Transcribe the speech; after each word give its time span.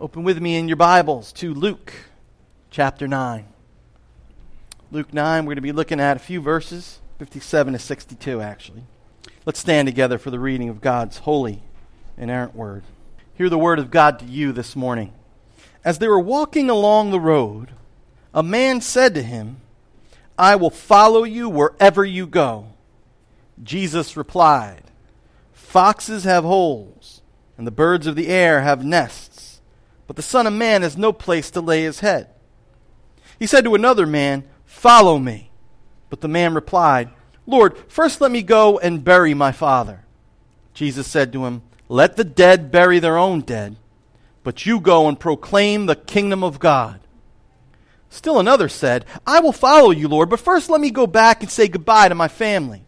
Open 0.00 0.22
with 0.22 0.40
me 0.40 0.56
in 0.56 0.66
your 0.66 0.78
Bibles 0.78 1.30
to 1.34 1.52
Luke 1.52 1.92
chapter 2.70 3.06
9. 3.06 3.44
Luke 4.90 5.12
9, 5.12 5.44
we're 5.44 5.48
going 5.48 5.56
to 5.56 5.60
be 5.60 5.72
looking 5.72 6.00
at 6.00 6.16
a 6.16 6.20
few 6.20 6.40
verses, 6.40 7.00
57 7.18 7.74
to 7.74 7.78
62, 7.78 8.40
actually. 8.40 8.84
Let's 9.44 9.60
stand 9.60 9.86
together 9.88 10.16
for 10.16 10.30
the 10.30 10.38
reading 10.38 10.70
of 10.70 10.80
God's 10.80 11.18
holy, 11.18 11.60
inerrant 12.16 12.56
word. 12.56 12.84
Hear 13.34 13.50
the 13.50 13.58
word 13.58 13.78
of 13.78 13.90
God 13.90 14.18
to 14.20 14.24
you 14.24 14.52
this 14.52 14.74
morning. 14.74 15.12
As 15.84 15.98
they 15.98 16.08
were 16.08 16.18
walking 16.18 16.70
along 16.70 17.10
the 17.10 17.20
road, 17.20 17.72
a 18.32 18.42
man 18.42 18.80
said 18.80 19.14
to 19.16 19.22
him, 19.22 19.58
I 20.38 20.56
will 20.56 20.70
follow 20.70 21.24
you 21.24 21.50
wherever 21.50 22.06
you 22.06 22.26
go. 22.26 22.68
Jesus 23.62 24.16
replied, 24.16 24.84
Foxes 25.52 26.24
have 26.24 26.44
holes, 26.44 27.20
and 27.58 27.66
the 27.66 27.70
birds 27.70 28.06
of 28.06 28.16
the 28.16 28.28
air 28.28 28.62
have 28.62 28.82
nests, 28.82 29.29
but 30.10 30.16
the 30.16 30.22
Son 30.22 30.44
of 30.44 30.52
Man 30.52 30.82
has 30.82 30.96
no 30.96 31.12
place 31.12 31.52
to 31.52 31.60
lay 31.60 31.84
his 31.84 32.00
head. 32.00 32.26
He 33.38 33.46
said 33.46 33.62
to 33.62 33.76
another 33.76 34.08
man, 34.08 34.42
Follow 34.64 35.20
me. 35.20 35.52
But 36.08 36.20
the 36.20 36.26
man 36.26 36.52
replied, 36.52 37.10
Lord, 37.46 37.78
first 37.86 38.20
let 38.20 38.32
me 38.32 38.42
go 38.42 38.76
and 38.80 39.04
bury 39.04 39.34
my 39.34 39.52
father. 39.52 40.04
Jesus 40.74 41.06
said 41.06 41.32
to 41.32 41.46
him, 41.46 41.62
Let 41.88 42.16
the 42.16 42.24
dead 42.24 42.72
bury 42.72 42.98
their 42.98 43.16
own 43.16 43.42
dead, 43.42 43.76
but 44.42 44.66
you 44.66 44.80
go 44.80 45.06
and 45.06 45.20
proclaim 45.20 45.86
the 45.86 45.94
kingdom 45.94 46.42
of 46.42 46.58
God. 46.58 46.98
Still 48.08 48.40
another 48.40 48.68
said, 48.68 49.04
I 49.24 49.38
will 49.38 49.52
follow 49.52 49.92
you, 49.92 50.08
Lord, 50.08 50.28
but 50.28 50.40
first 50.40 50.68
let 50.68 50.80
me 50.80 50.90
go 50.90 51.06
back 51.06 51.40
and 51.40 51.48
say 51.52 51.68
goodbye 51.68 52.08
to 52.08 52.16
my 52.16 52.26
family. 52.26 52.82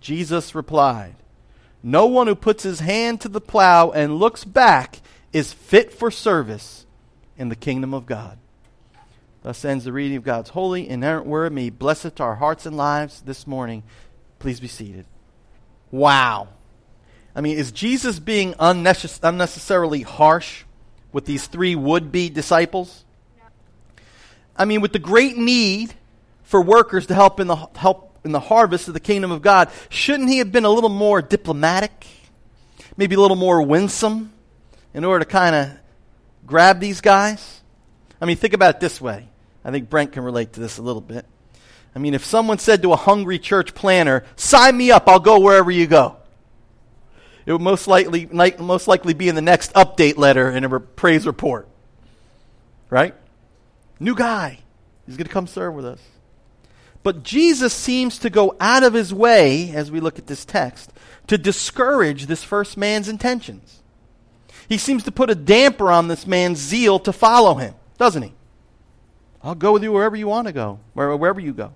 Jesus 0.00 0.54
replied, 0.54 1.16
No 1.82 2.06
one 2.06 2.26
who 2.26 2.34
puts 2.34 2.62
his 2.62 2.80
hand 2.80 3.20
to 3.20 3.28
the 3.28 3.38
plow 3.38 3.90
and 3.90 4.16
looks 4.16 4.44
back 4.44 5.02
is 5.36 5.52
fit 5.52 5.92
for 5.92 6.10
service 6.10 6.86
in 7.36 7.50
the 7.50 7.54
kingdom 7.54 7.92
of 7.92 8.06
God. 8.06 8.38
Thus 9.42 9.66
ends 9.66 9.84
the 9.84 9.92
reading 9.92 10.16
of 10.16 10.24
God's 10.24 10.48
holy, 10.48 10.88
inerrant 10.88 11.26
word. 11.26 11.52
May 11.52 11.68
bless 11.68 12.06
it 12.06 12.16
to 12.16 12.22
our 12.22 12.36
hearts 12.36 12.64
and 12.64 12.74
lives 12.74 13.20
this 13.20 13.46
morning. 13.46 13.82
Please 14.38 14.60
be 14.60 14.66
seated. 14.66 15.04
Wow. 15.90 16.48
I 17.34 17.42
mean, 17.42 17.58
is 17.58 17.70
Jesus 17.70 18.18
being 18.18 18.54
unnecess- 18.54 19.20
unnecessarily 19.22 20.00
harsh 20.00 20.64
with 21.12 21.26
these 21.26 21.46
three 21.46 21.74
would 21.74 22.10
be 22.10 22.30
disciples? 22.30 23.04
I 24.56 24.64
mean, 24.64 24.80
with 24.80 24.94
the 24.94 24.98
great 24.98 25.36
need 25.36 25.92
for 26.44 26.62
workers 26.62 27.08
to 27.08 27.14
help 27.14 27.40
in 27.40 27.46
the, 27.46 27.56
help 27.74 28.18
in 28.24 28.32
the 28.32 28.40
harvest 28.40 28.88
of 28.88 28.94
the 28.94 29.00
kingdom 29.00 29.30
of 29.30 29.42
God, 29.42 29.68
shouldn't 29.90 30.30
he 30.30 30.38
have 30.38 30.50
been 30.50 30.64
a 30.64 30.70
little 30.70 30.88
more 30.88 31.20
diplomatic? 31.20 32.06
Maybe 32.96 33.16
a 33.16 33.20
little 33.20 33.36
more 33.36 33.60
winsome 33.60 34.32
in 34.96 35.04
order 35.04 35.24
to 35.24 35.30
kind 35.30 35.54
of 35.54 35.70
grab 36.46 36.80
these 36.80 37.00
guys? 37.00 37.60
I 38.18 38.24
mean, 38.24 38.38
think 38.38 38.54
about 38.54 38.76
it 38.76 38.80
this 38.80 38.98
way. 38.98 39.28
I 39.62 39.70
think 39.70 39.90
Brent 39.90 40.12
can 40.12 40.24
relate 40.24 40.54
to 40.54 40.60
this 40.60 40.78
a 40.78 40.82
little 40.82 41.02
bit. 41.02 41.26
I 41.94 41.98
mean, 41.98 42.14
if 42.14 42.24
someone 42.24 42.58
said 42.58 42.82
to 42.82 42.92
a 42.92 42.96
hungry 42.96 43.38
church 43.38 43.74
planter, 43.74 44.24
sign 44.36 44.76
me 44.76 44.90
up, 44.90 45.06
I'll 45.06 45.20
go 45.20 45.38
wherever 45.38 45.70
you 45.70 45.86
go. 45.86 46.16
It 47.44 47.52
would 47.52 47.60
most 47.60 47.86
likely, 47.86 48.26
most 48.58 48.88
likely 48.88 49.12
be 49.12 49.28
in 49.28 49.34
the 49.34 49.42
next 49.42 49.72
update 49.74 50.16
letter 50.16 50.50
in 50.50 50.64
a 50.64 50.80
praise 50.80 51.26
report. 51.26 51.68
Right? 52.88 53.14
New 54.00 54.14
guy. 54.14 54.60
He's 55.04 55.16
going 55.16 55.26
to 55.26 55.32
come 55.32 55.46
serve 55.46 55.74
with 55.74 55.84
us. 55.84 56.00
But 57.02 57.22
Jesus 57.22 57.72
seems 57.72 58.18
to 58.20 58.30
go 58.30 58.56
out 58.58 58.82
of 58.82 58.94
his 58.94 59.12
way, 59.12 59.72
as 59.72 59.90
we 59.90 60.00
look 60.00 60.18
at 60.18 60.26
this 60.26 60.44
text, 60.44 60.90
to 61.26 61.36
discourage 61.36 62.26
this 62.26 62.42
first 62.42 62.76
man's 62.76 63.08
intentions. 63.08 63.82
He 64.68 64.78
seems 64.78 65.04
to 65.04 65.12
put 65.12 65.30
a 65.30 65.34
damper 65.34 65.90
on 65.90 66.08
this 66.08 66.26
man's 66.26 66.58
zeal 66.58 66.98
to 67.00 67.12
follow 67.12 67.54
him, 67.54 67.74
doesn't 67.98 68.22
he? 68.22 68.32
I'll 69.42 69.54
go 69.54 69.72
with 69.72 69.82
you 69.82 69.92
wherever 69.92 70.16
you 70.16 70.26
want 70.26 70.48
to 70.48 70.52
go, 70.52 70.80
wherever 70.94 71.40
you 71.40 71.52
go. 71.52 71.72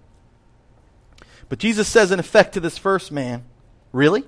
But 1.48 1.58
Jesus 1.58 1.88
says, 1.88 2.10
in 2.10 2.19
effect, 2.19 2.54
to 2.54 2.60
this 2.60 2.78
first 2.78 3.12
man, 3.12 3.44
Really? 3.92 4.25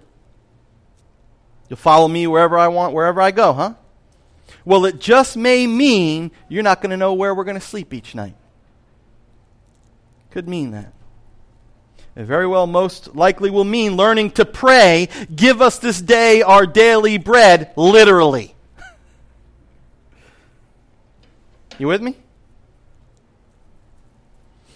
You'll 1.69 1.77
follow 1.77 2.09
me 2.09 2.27
wherever 2.27 2.59
I 2.59 2.69
want, 2.69 2.95
wherever 2.95 3.21
I 3.21 3.31
go, 3.31 3.53
huh? 3.53 3.75
Well, 4.65 4.85
it 4.85 5.01
just 5.01 5.37
may 5.37 5.67
mean 5.67 6.31
you're 6.49 6.63
not 6.63 6.83
going 6.83 6.91
to 6.91 6.97
know 6.97 7.15
where 7.15 7.35
we're 7.35 7.45
going 7.45 7.59
to 7.59 7.61
sleep 7.61 7.95
each 7.95 8.15
night. 8.15 8.35
Could 10.31 10.49
mean 10.49 10.73
that. 10.73 10.93
It 12.15 12.25
very 12.25 12.47
well, 12.47 12.67
most 12.67 13.15
likely, 13.15 13.51
will 13.51 13.65
mean 13.65 13.97
learning 13.97 14.33
to 14.33 14.45
pray, 14.45 15.09
give 15.35 15.63
us 15.63 15.79
this 15.79 16.01
day 16.01 16.43
our 16.43 16.67
daily 16.67 17.19
bread, 17.19 17.73
literally. 17.77 18.55
you 21.79 21.87
with 21.87 22.03
me? 22.03 22.17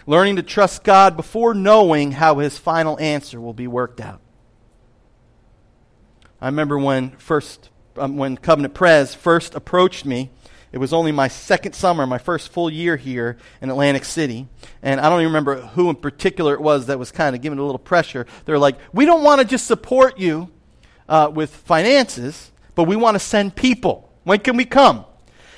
learning 0.06 0.36
to 0.36 0.42
trust 0.42 0.84
God 0.84 1.16
before 1.16 1.52
knowing 1.52 2.12
how 2.12 2.38
his 2.38 2.56
final 2.56 2.98
answer 3.00 3.40
will 3.40 3.52
be 3.52 3.66
worked 3.66 4.00
out. 4.00 4.20
I 6.40 6.46
remember 6.46 6.78
when 6.78 7.10
first 7.12 7.70
um, 7.96 8.16
when 8.16 8.36
Covenant 8.36 8.74
Pres 8.74 9.14
first 9.14 9.54
approached 9.54 10.04
me. 10.04 10.30
It 10.76 10.78
was 10.78 10.92
only 10.92 11.10
my 11.10 11.28
second 11.28 11.72
summer, 11.72 12.06
my 12.06 12.18
first 12.18 12.52
full 12.52 12.68
year 12.68 12.98
here 12.98 13.38
in 13.62 13.70
Atlantic 13.70 14.04
City. 14.04 14.46
And 14.82 15.00
I 15.00 15.08
don't 15.08 15.20
even 15.20 15.32
remember 15.32 15.62
who 15.68 15.88
in 15.88 15.96
particular 15.96 16.52
it 16.52 16.60
was 16.60 16.88
that 16.88 16.98
was 16.98 17.10
kind 17.10 17.34
of 17.34 17.40
giving 17.40 17.58
a 17.58 17.64
little 17.64 17.78
pressure. 17.78 18.26
They're 18.44 18.58
like, 18.58 18.76
we 18.92 19.06
don't 19.06 19.24
want 19.24 19.40
to 19.40 19.46
just 19.46 19.66
support 19.66 20.18
you 20.18 20.50
uh, 21.08 21.30
with 21.32 21.48
finances, 21.48 22.52
but 22.74 22.84
we 22.84 22.94
want 22.94 23.14
to 23.14 23.18
send 23.18 23.56
people. 23.56 24.12
When 24.24 24.38
can 24.38 24.58
we 24.58 24.66
come? 24.66 25.06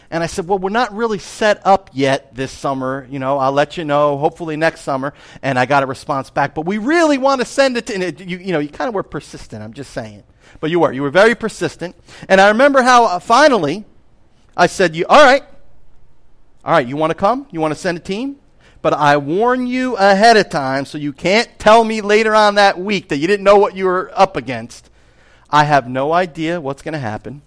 And 0.08 0.22
I 0.22 0.26
said, 0.28 0.46
Well, 0.46 0.60
we're 0.60 0.70
not 0.70 0.94
really 0.94 1.18
set 1.18 1.66
up 1.66 1.90
yet 1.92 2.36
this 2.36 2.52
summer. 2.52 3.04
You 3.10 3.18
know, 3.18 3.38
I'll 3.38 3.50
let 3.50 3.76
you 3.76 3.84
know 3.84 4.18
hopefully 4.18 4.56
next 4.56 4.82
summer. 4.82 5.14
And 5.42 5.58
I 5.58 5.66
got 5.66 5.82
a 5.82 5.86
response 5.86 6.30
back. 6.30 6.54
But 6.54 6.64
we 6.64 6.78
really 6.78 7.18
want 7.18 7.40
to 7.40 7.44
send 7.44 7.76
it 7.76 7.88
to, 7.88 7.94
and 7.94 8.04
it, 8.04 8.20
you, 8.20 8.38
you 8.38 8.52
know, 8.52 8.60
you 8.60 8.68
kind 8.68 8.86
of 8.86 8.94
were 8.94 9.02
persistent. 9.02 9.64
I'm 9.64 9.72
just 9.72 9.92
saying. 9.92 10.22
But 10.60 10.70
you 10.70 10.78
were. 10.78 10.92
You 10.92 11.02
were 11.02 11.10
very 11.10 11.34
persistent. 11.34 11.96
And 12.28 12.40
I 12.40 12.50
remember 12.50 12.82
how 12.82 13.06
uh, 13.06 13.18
finally 13.18 13.84
I 14.58 14.66
said, 14.66 14.94
you, 14.94 15.06
All 15.08 15.24
right. 15.24 15.44
All 16.64 16.72
right, 16.72 16.86
you 16.86 16.96
want 16.96 17.12
to 17.12 17.14
come? 17.14 17.46
You 17.50 17.60
want 17.60 17.72
to 17.72 17.80
send 17.80 17.96
a 17.96 18.00
team? 18.00 18.36
But 18.82 18.92
I 18.92 19.16
warn 19.16 19.66
you 19.66 19.96
ahead 19.96 20.36
of 20.36 20.50
time 20.50 20.84
so 20.84 20.98
you 20.98 21.12
can't 21.12 21.48
tell 21.58 21.82
me 21.82 22.00
later 22.00 22.34
on 22.34 22.56
that 22.56 22.78
week 22.78 23.08
that 23.08 23.16
you 23.16 23.26
didn't 23.26 23.44
know 23.44 23.56
what 23.56 23.74
you 23.74 23.86
were 23.86 24.10
up 24.14 24.36
against. 24.36 24.90
I 25.48 25.64
have 25.64 25.88
no 25.88 26.12
idea 26.12 26.60
what's 26.60 26.82
going 26.82 26.92
to 26.92 26.98
happen. 26.98 27.42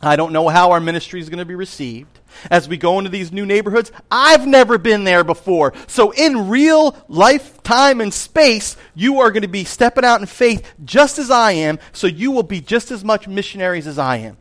I 0.00 0.16
don't 0.16 0.32
know 0.32 0.48
how 0.48 0.70
our 0.70 0.80
ministry 0.80 1.20
is 1.20 1.28
going 1.28 1.40
to 1.40 1.44
be 1.44 1.56
received 1.56 2.20
as 2.50 2.68
we 2.68 2.76
go 2.76 2.98
into 2.98 3.10
these 3.10 3.32
new 3.32 3.44
neighborhoods. 3.44 3.90
I've 4.10 4.46
never 4.46 4.78
been 4.78 5.04
there 5.04 5.24
before. 5.24 5.74
So, 5.88 6.12
in 6.12 6.48
real 6.48 6.96
life, 7.08 7.62
time, 7.64 8.00
and 8.00 8.14
space, 8.14 8.76
you 8.94 9.20
are 9.20 9.32
going 9.32 9.42
to 9.42 9.48
be 9.48 9.64
stepping 9.64 10.04
out 10.04 10.20
in 10.20 10.26
faith 10.26 10.72
just 10.84 11.18
as 11.18 11.30
I 11.30 11.52
am, 11.52 11.80
so 11.92 12.06
you 12.06 12.30
will 12.30 12.44
be 12.44 12.60
just 12.60 12.92
as 12.92 13.04
much 13.04 13.26
missionaries 13.26 13.88
as 13.88 13.98
I 13.98 14.18
am. 14.18 14.36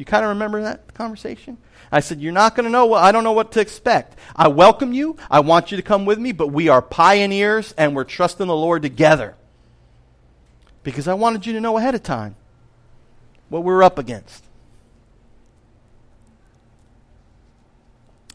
You 0.00 0.06
kind 0.06 0.24
of 0.24 0.30
remember 0.30 0.62
that 0.62 0.94
conversation? 0.94 1.58
I 1.92 2.00
said, 2.00 2.22
You're 2.22 2.32
not 2.32 2.56
going 2.56 2.64
to 2.64 2.70
know. 2.70 2.86
What, 2.86 3.04
I 3.04 3.12
don't 3.12 3.22
know 3.22 3.32
what 3.32 3.52
to 3.52 3.60
expect. 3.60 4.18
I 4.34 4.48
welcome 4.48 4.94
you. 4.94 5.18
I 5.30 5.40
want 5.40 5.70
you 5.70 5.76
to 5.76 5.82
come 5.82 6.06
with 6.06 6.18
me, 6.18 6.32
but 6.32 6.46
we 6.46 6.70
are 6.70 6.80
pioneers 6.80 7.74
and 7.76 7.94
we're 7.94 8.04
trusting 8.04 8.46
the 8.46 8.56
Lord 8.56 8.80
together. 8.80 9.36
Because 10.84 11.06
I 11.06 11.12
wanted 11.12 11.44
you 11.44 11.52
to 11.52 11.60
know 11.60 11.76
ahead 11.76 11.94
of 11.94 12.02
time 12.02 12.34
what 13.50 13.62
we're 13.62 13.82
up 13.82 13.98
against. 13.98 14.42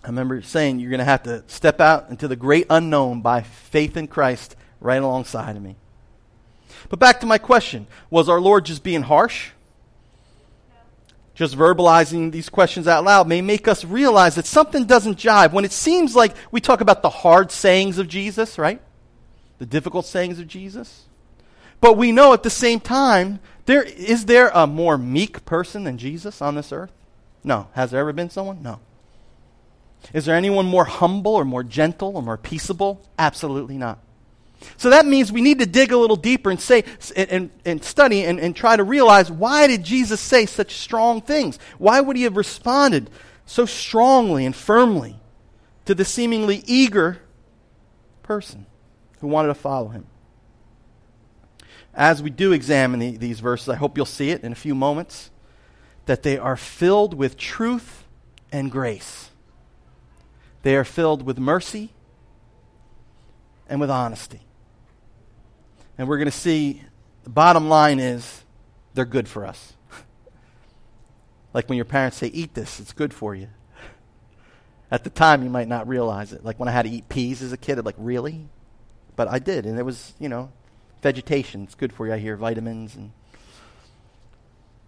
I 0.04 0.08
remember 0.10 0.44
saying 0.44 0.78
you're 0.78 0.92
going 0.92 1.00
to 1.00 1.04
have 1.04 1.24
to 1.24 1.44
step 1.48 1.82
out 1.82 2.12
into 2.12 2.28
the 2.28 2.36
great 2.36 2.68
unknown 2.70 3.22
by 3.22 3.42
faith 3.42 3.98
in 3.98 4.08
Christ 4.08 4.56
right 4.80 5.02
alongside 5.02 5.56
of 5.56 5.64
me. 5.64 5.78
But 6.90 7.00
back 7.00 7.22
to 7.22 7.26
my 7.26 7.40
question 7.40 7.88
was 8.12 8.30
our 8.30 8.40
Lord 8.40 8.66
just 8.66 8.84
being 8.84 9.02
harsh? 9.02 9.50
Just 11.36 11.58
verbalizing 11.58 12.32
these 12.32 12.48
questions 12.50 12.88
out 12.88 13.04
loud 13.04 13.28
may 13.28 13.42
make 13.42 13.68
us 13.68 13.84
realize 13.84 14.36
that 14.36 14.46
something 14.46 14.86
doesn't 14.86 15.18
jive. 15.18 15.52
When 15.52 15.66
it 15.66 15.74
seems 15.74 16.16
like 16.16 16.34
we 16.50 16.62
talk 16.62 16.80
about 16.80 17.02
the 17.02 17.10
hard 17.10 17.52
sayings 17.52 17.98
of 17.98 18.08
Jesus, 18.08 18.58
right? 18.58 18.82
The 19.60 19.66
difficult 19.66 20.06
sayings 20.06 20.40
of 20.40 20.48
Jesus. 20.48 21.04
But 21.82 21.98
we 21.98 22.14
know 22.14 22.32
at 22.32 22.44
the 22.44 22.50
same 22.50 22.80
time, 22.80 23.42
there, 23.66 23.84
is 23.84 24.26
there 24.26 24.50
a 24.54 24.66
more 24.66 24.98
meek 24.98 25.44
person 25.46 25.84
than 25.84 25.98
Jesus 25.98 26.42
on 26.42 26.56
this 26.56 26.72
earth? 26.72 26.94
No. 27.44 27.68
Has 27.74 27.92
there 27.92 28.00
ever 28.00 28.14
been 28.14 28.30
someone? 28.30 28.64
No. 28.64 28.80
Is 30.14 30.26
there 30.26 30.36
anyone 30.36 30.66
more 30.66 30.86
humble 30.86 31.34
or 31.34 31.44
more 31.44 31.64
gentle 31.64 32.16
or 32.16 32.24
more 32.24 32.38
peaceable? 32.38 33.02
Absolutely 33.20 33.78
not. 33.78 34.00
So 34.78 34.90
that 34.90 35.06
means 35.06 35.32
we 35.32 35.42
need 35.42 35.60
to 35.60 35.66
dig 35.66 35.92
a 35.92 35.98
little 35.98 36.16
deeper 36.16 36.50
and 36.50 36.60
say 36.60 36.84
and, 37.16 37.50
and, 37.66 37.84
study 37.84 38.24
and, 38.24 38.40
and 38.40 38.56
try 38.56 38.76
to 38.76 38.84
realize 38.84 39.32
why 39.32 39.68
did 39.68 39.84
Jesus 39.84 40.20
say 40.20 40.46
such 40.46 40.76
strong 40.76 41.22
things? 41.22 41.60
Why 41.78 42.02
would 42.02 42.18
he 42.18 42.24
have 42.24 42.38
responded 42.38 43.10
so 43.46 43.66
strongly 43.66 44.46
and 44.46 44.56
firmly 44.56 45.20
to 45.86 45.96
the 45.96 46.06
seemingly 46.06 46.64
eager 46.66 47.22
person 48.24 48.66
who 49.20 49.28
wanted 49.28 49.50
to 49.50 49.56
follow 49.56 49.90
him? 49.90 50.08
As 51.94 52.22
we 52.22 52.30
do 52.30 52.52
examine 52.52 53.00
the, 53.00 53.18
these 53.18 53.40
verses, 53.40 53.70
I 53.70 53.76
hope 53.76 53.96
you'll 53.96 54.06
see 54.06 54.30
it 54.30 54.44
in 54.44 54.52
a 54.52 54.56
few 54.56 54.76
moments, 54.76 55.32
that 56.06 56.24
they 56.24 56.38
are 56.38 56.58
filled 56.58 57.14
with 57.14 57.38
truth 57.38 58.04
and 58.52 58.70
grace. 58.72 59.30
They 60.64 60.76
are 60.76 60.84
filled 60.84 61.24
with 61.24 61.40
mercy 61.40 61.95
and 63.68 63.80
with 63.80 63.90
honesty. 63.90 64.42
And 65.98 66.08
we're 66.08 66.18
going 66.18 66.26
to 66.26 66.32
see 66.32 66.84
the 67.24 67.30
bottom 67.30 67.70
line 67.70 68.00
is 68.00 68.44
they're 68.94 69.06
good 69.06 69.28
for 69.28 69.46
us. 69.46 69.74
like 71.54 71.70
when 71.70 71.76
your 71.76 71.86
parents 71.86 72.18
say, 72.18 72.28
Eat 72.28 72.54
this, 72.54 72.80
it's 72.80 72.94
good 72.94 73.14
for 73.14 73.34
you. 73.36 73.48
At 74.92 75.04
the 75.04 75.10
time, 75.10 75.44
you 75.44 75.50
might 75.50 75.68
not 75.68 75.88
realize 75.88 76.34
it. 76.34 76.44
Like 76.44 76.60
when 76.60 76.70
I 76.70 76.72
had 76.72 76.84
to 76.84 76.92
eat 76.92 77.10
peas 77.10 77.42
as 77.42 77.52
a 77.54 77.58
kid, 77.58 77.80
I'm 77.80 77.86
like, 77.86 77.96
Really? 77.98 78.48
But 79.16 79.28
I 79.30 79.40
did. 79.40 79.66
And 79.66 79.80
it 79.80 79.84
was, 79.84 80.14
you 80.20 80.30
know, 80.30 80.52
vegetation. 81.02 81.64
It's 81.64 81.76
good 81.76 81.94
for 81.94 82.08
you. 82.08 82.14
I 82.14 82.18
hear 82.18 82.36
vitamins 82.36 82.96
and 82.96 83.12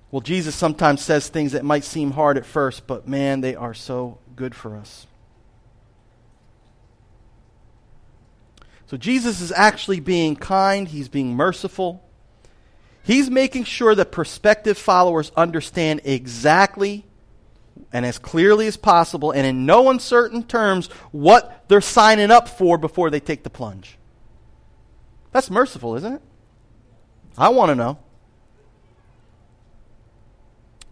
well, 0.09 0.21
Jesus 0.21 0.55
sometimes 0.55 1.01
says 1.01 1.27
things 1.27 1.51
that 1.51 1.65
might 1.65 1.83
seem 1.83 2.11
hard 2.11 2.37
at 2.37 2.45
first, 2.45 2.87
but 2.87 3.07
man, 3.07 3.41
they 3.41 3.55
are 3.55 3.73
so 3.73 4.19
good 4.37 4.55
for 4.55 4.77
us. 4.77 5.05
So 8.87 8.97
Jesus 8.97 9.41
is 9.41 9.51
actually 9.51 9.99
being 9.99 10.35
kind, 10.35 10.87
he's 10.87 11.09
being 11.09 11.35
merciful. 11.35 12.03
He's 13.03 13.29
making 13.29 13.65
sure 13.65 13.95
that 13.95 14.11
prospective 14.11 14.77
followers 14.77 15.31
understand 15.37 16.01
exactly 16.03 17.05
and 17.93 18.05
as 18.05 18.17
clearly 18.17 18.67
as 18.67 18.75
possible 18.75 19.31
and 19.31 19.45
in 19.45 19.65
no 19.65 19.89
uncertain 19.89 20.43
terms 20.43 20.87
what 21.11 21.65
they're 21.67 21.79
signing 21.79 22.31
up 22.31 22.49
for 22.49 22.77
before 22.77 23.09
they 23.09 23.19
take 23.19 23.43
the 23.43 23.49
plunge. 23.49 23.97
That's 25.31 25.49
merciful, 25.49 25.95
isn't 25.95 26.13
it? 26.13 26.21
I 27.37 27.49
want 27.49 27.69
to 27.69 27.75
know. 27.75 27.99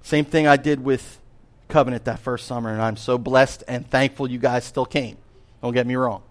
Same 0.03 0.25
thing 0.25 0.47
I 0.47 0.57
did 0.57 0.83
with 0.83 1.19
Covenant 1.67 2.05
that 2.05 2.19
first 2.19 2.45
summer, 2.45 2.71
and 2.71 2.81
I'm 2.81 2.95
so 2.95 3.17
blessed 3.17 3.63
and 3.67 3.89
thankful 3.89 4.29
you 4.29 4.37
guys 4.37 4.63
still 4.63 4.85
came. 4.85 5.17
Don't 5.63 5.73
get 5.73 5.87
me 5.87 5.95
wrong. 5.95 6.21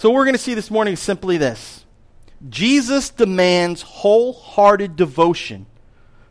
So, 0.00 0.08
what 0.08 0.16
we're 0.16 0.24
going 0.24 0.34
to 0.34 0.40
see 0.40 0.54
this 0.54 0.70
morning 0.70 0.94
is 0.94 1.00
simply 1.00 1.36
this 1.36 1.84
Jesus 2.48 3.10
demands 3.10 3.82
wholehearted 3.82 4.96
devotion 4.96 5.66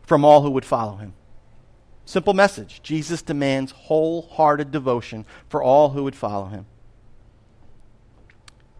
from 0.02 0.24
all 0.24 0.42
who 0.42 0.50
would 0.50 0.64
follow 0.64 0.96
him. 0.96 1.14
Simple 2.04 2.34
message 2.34 2.82
Jesus 2.82 3.22
demands 3.22 3.70
wholehearted 3.70 4.72
devotion 4.72 5.24
for 5.48 5.62
all 5.62 5.90
who 5.90 6.02
would 6.02 6.16
follow 6.16 6.46
him. 6.46 6.66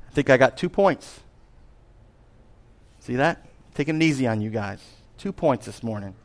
I 0.09 0.11
think 0.11 0.29
I 0.29 0.37
got 0.37 0.57
two 0.57 0.69
points. 0.69 1.21
See 2.99 3.15
that? 3.15 3.47
Taking 3.75 4.03
it 4.03 4.05
easy 4.05 4.27
on 4.27 4.41
you 4.41 4.51
guys. 4.51 4.83
Two 5.19 5.33
points 5.33 5.67
this 5.67 5.85
morning. 5.85 6.17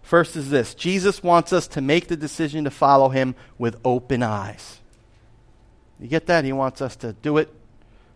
First 0.00 0.34
is 0.34 0.48
this 0.48 0.74
Jesus 0.74 1.22
wants 1.22 1.52
us 1.52 1.68
to 1.68 1.82
make 1.82 2.08
the 2.08 2.16
decision 2.16 2.64
to 2.64 2.70
follow 2.70 3.10
him 3.10 3.34
with 3.58 3.78
open 3.84 4.22
eyes. 4.22 4.79
You 6.00 6.08
get 6.08 6.26
that? 6.26 6.44
He 6.44 6.52
wants 6.52 6.80
us 6.80 6.96
to 6.96 7.12
do 7.12 7.36
it 7.36 7.52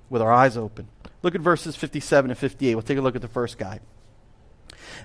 with 0.09 0.23
our 0.23 0.33
eyes 0.33 0.57
open. 0.57 0.89
Look 1.23 1.35
at 1.35 1.41
verses 1.41 1.77
57 1.77 2.31
and 2.31 2.39
58. 2.39 2.75
We'll 2.75 2.83
take 2.83 2.99
a 2.99 3.03
look 3.03 3.17
at 3.17 3.23
the 3.23 3.29
first 3.29 3.59
guy. 3.59 3.81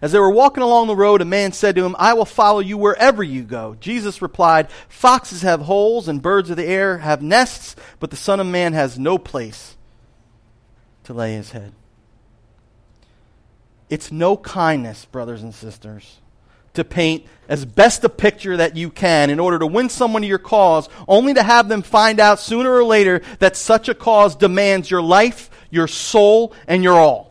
As 0.01 0.11
they 0.11 0.19
were 0.19 0.31
walking 0.31 0.63
along 0.63 0.87
the 0.87 0.95
road, 0.95 1.21
a 1.21 1.25
man 1.25 1.51
said 1.51 1.75
to 1.75 1.83
him, 1.83 1.95
I 1.99 2.13
will 2.13 2.25
follow 2.25 2.59
you 2.59 2.77
wherever 2.77 3.23
you 3.23 3.43
go. 3.43 3.75
Jesus 3.79 4.21
replied, 4.21 4.71
Foxes 4.87 5.41
have 5.41 5.61
holes 5.61 6.07
and 6.07 6.21
birds 6.21 6.49
of 6.49 6.57
the 6.57 6.65
air 6.65 6.99
have 6.99 7.21
nests, 7.21 7.75
but 7.99 8.09
the 8.09 8.15
Son 8.15 8.39
of 8.39 8.47
Man 8.47 8.73
has 8.73 8.97
no 8.97 9.17
place 9.17 9.77
to 11.03 11.13
lay 11.13 11.33
his 11.33 11.51
head. 11.51 11.73
It's 13.89 14.11
no 14.11 14.37
kindness, 14.37 15.05
brothers 15.05 15.41
and 15.41 15.53
sisters, 15.53 16.19
to 16.79 16.83
paint 16.83 17.25
as 17.47 17.65
best 17.65 18.03
a 18.03 18.09
picture 18.09 18.57
that 18.57 18.75
you 18.77 18.89
can 18.91 19.29
in 19.29 19.39
order 19.39 19.57
to 19.59 19.65
win 19.65 19.89
someone 19.89 20.21
to 20.21 20.27
your 20.27 20.37
cause, 20.37 20.87
only 21.07 21.33
to 21.33 21.43
have 21.43 21.67
them 21.67 21.81
find 21.81 22.19
out 22.19 22.39
sooner 22.39 22.71
or 22.71 22.83
later 22.83 23.21
that 23.39 23.55
such 23.55 23.89
a 23.89 23.95
cause 23.95 24.35
demands 24.35 24.89
your 24.89 25.01
life, 25.01 25.49
your 25.69 25.87
soul, 25.87 26.53
and 26.67 26.83
your 26.83 26.93
all. 26.93 27.29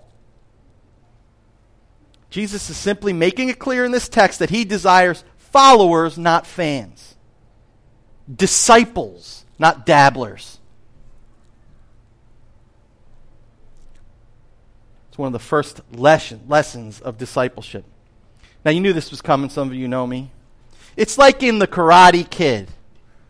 Jesus 2.31 2.69
is 2.69 2.77
simply 2.77 3.13
making 3.13 3.49
it 3.49 3.59
clear 3.59 3.85
in 3.85 3.93
this 3.93 4.09
text 4.09 4.41
that 4.41 4.51
he 4.51 4.65
desires 4.65 5.25
followers, 5.37 6.19
not 6.19 6.47
fans, 6.47 7.17
disciples, 8.33 9.47
not 9.59 9.87
dabblers. 9.87 10.59
It's 15.09 15.17
one 15.17 15.29
of 15.29 15.33
the 15.33 15.39
first 15.39 15.81
lesson, 15.93 16.43
lessons 16.49 17.01
of 17.01 17.19
discipleship. 17.19 17.85
Now, 18.65 18.71
you 18.71 18.81
knew 18.81 18.93
this 18.93 19.11
was 19.11 19.23
coming. 19.23 19.51
Some 19.51 19.69
of 19.69 19.75
you 19.75 19.89
know 19.89 20.07
me. 20.07 20.31
It's 20.97 21.17
like 21.17 21.43
in 21.43 21.59
The 21.59 21.67
Karate 21.67 22.29
Kid. 22.29 22.71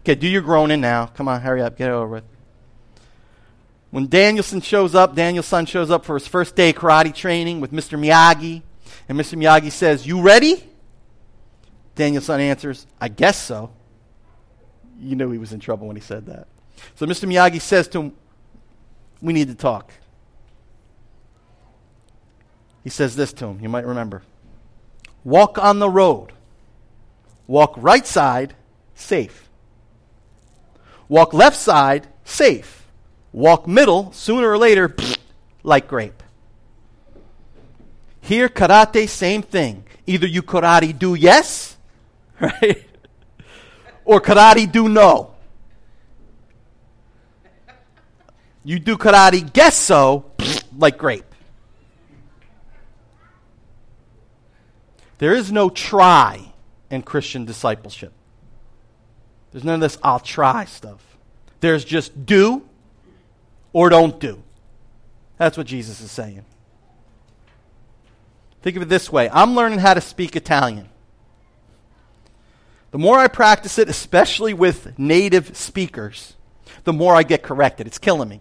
Okay, 0.02 0.14
do 0.14 0.26
your 0.26 0.42
groaning 0.42 0.80
now. 0.80 1.06
Come 1.06 1.28
on, 1.28 1.40
hurry 1.40 1.60
up. 1.60 1.76
Get 1.76 1.90
it 1.90 1.92
over 1.92 2.06
with. 2.06 2.24
When 3.90 4.06
Daniel-san 4.06 4.60
shows 4.60 4.94
up, 4.94 5.14
Daniel-san 5.14 5.66
shows 5.66 5.90
up 5.90 6.04
for 6.04 6.14
his 6.14 6.26
first 6.26 6.56
day 6.56 6.72
karate 6.72 7.14
training 7.14 7.60
with 7.60 7.72
Mr. 7.72 7.98
Miyagi. 7.98 8.62
And 9.08 9.18
Mr. 9.18 9.38
Miyagi 9.38 9.72
says, 9.72 10.06
You 10.06 10.20
ready? 10.20 10.62
Daniel-san 11.94 12.40
answers, 12.40 12.86
I 13.00 13.08
guess 13.08 13.42
so. 13.42 13.70
You 15.00 15.16
knew 15.16 15.30
he 15.30 15.38
was 15.38 15.52
in 15.52 15.60
trouble 15.60 15.86
when 15.86 15.96
he 15.96 16.02
said 16.02 16.26
that. 16.26 16.48
So 16.96 17.06
Mr. 17.06 17.28
Miyagi 17.28 17.60
says 17.60 17.88
to 17.88 18.00
him, 18.00 18.12
We 19.22 19.32
need 19.32 19.48
to 19.48 19.54
talk. 19.54 19.92
He 22.84 22.90
says 22.90 23.16
this 23.16 23.32
to 23.34 23.46
him. 23.46 23.60
You 23.60 23.68
might 23.68 23.86
remember. 23.86 24.22
Walk 25.28 25.58
on 25.58 25.78
the 25.78 25.90
road. 25.90 26.32
Walk 27.46 27.74
right 27.76 28.06
side, 28.06 28.54
safe. 28.94 29.50
Walk 31.06 31.34
left 31.34 31.56
side, 31.56 32.06
safe. 32.24 32.86
Walk 33.30 33.68
middle, 33.68 34.10
sooner 34.12 34.48
or 34.48 34.56
later, 34.56 34.96
like 35.62 35.86
grape. 35.86 36.22
Here, 38.22 38.48
karate, 38.48 39.06
same 39.06 39.42
thing. 39.42 39.84
Either 40.06 40.26
you 40.26 40.42
karate 40.42 40.98
do 40.98 41.14
yes, 41.14 41.76
right? 42.40 42.86
Or 44.06 44.22
karate 44.22 44.72
do 44.72 44.88
no. 44.88 45.34
You 48.64 48.78
do 48.78 48.96
karate 48.96 49.52
guess 49.52 49.76
so, 49.76 50.30
like 50.78 50.96
grape. 50.96 51.27
There 55.18 55.34
is 55.34 55.50
no 55.52 55.68
try 55.68 56.52
in 56.90 57.02
Christian 57.02 57.44
discipleship. 57.44 58.12
There's 59.52 59.64
none 59.64 59.76
of 59.76 59.80
this 59.80 59.98
I'll 60.02 60.20
try 60.20 60.64
stuff. 60.64 61.04
There's 61.60 61.84
just 61.84 62.26
do 62.26 62.68
or 63.72 63.88
don't 63.88 64.18
do. 64.20 64.42
That's 65.36 65.56
what 65.56 65.66
Jesus 65.66 66.00
is 66.00 66.10
saying. 66.10 66.44
Think 68.62 68.76
of 68.76 68.82
it 68.82 68.88
this 68.88 69.10
way 69.10 69.28
I'm 69.30 69.54
learning 69.54 69.78
how 69.78 69.94
to 69.94 70.00
speak 70.00 70.36
Italian. 70.36 70.88
The 72.90 72.98
more 72.98 73.18
I 73.18 73.28
practice 73.28 73.78
it, 73.78 73.88
especially 73.88 74.54
with 74.54 74.98
native 74.98 75.56
speakers, 75.56 76.34
the 76.84 76.92
more 76.92 77.14
I 77.14 77.22
get 77.22 77.42
corrected. 77.42 77.86
It's 77.86 77.98
killing 77.98 78.28
me. 78.28 78.40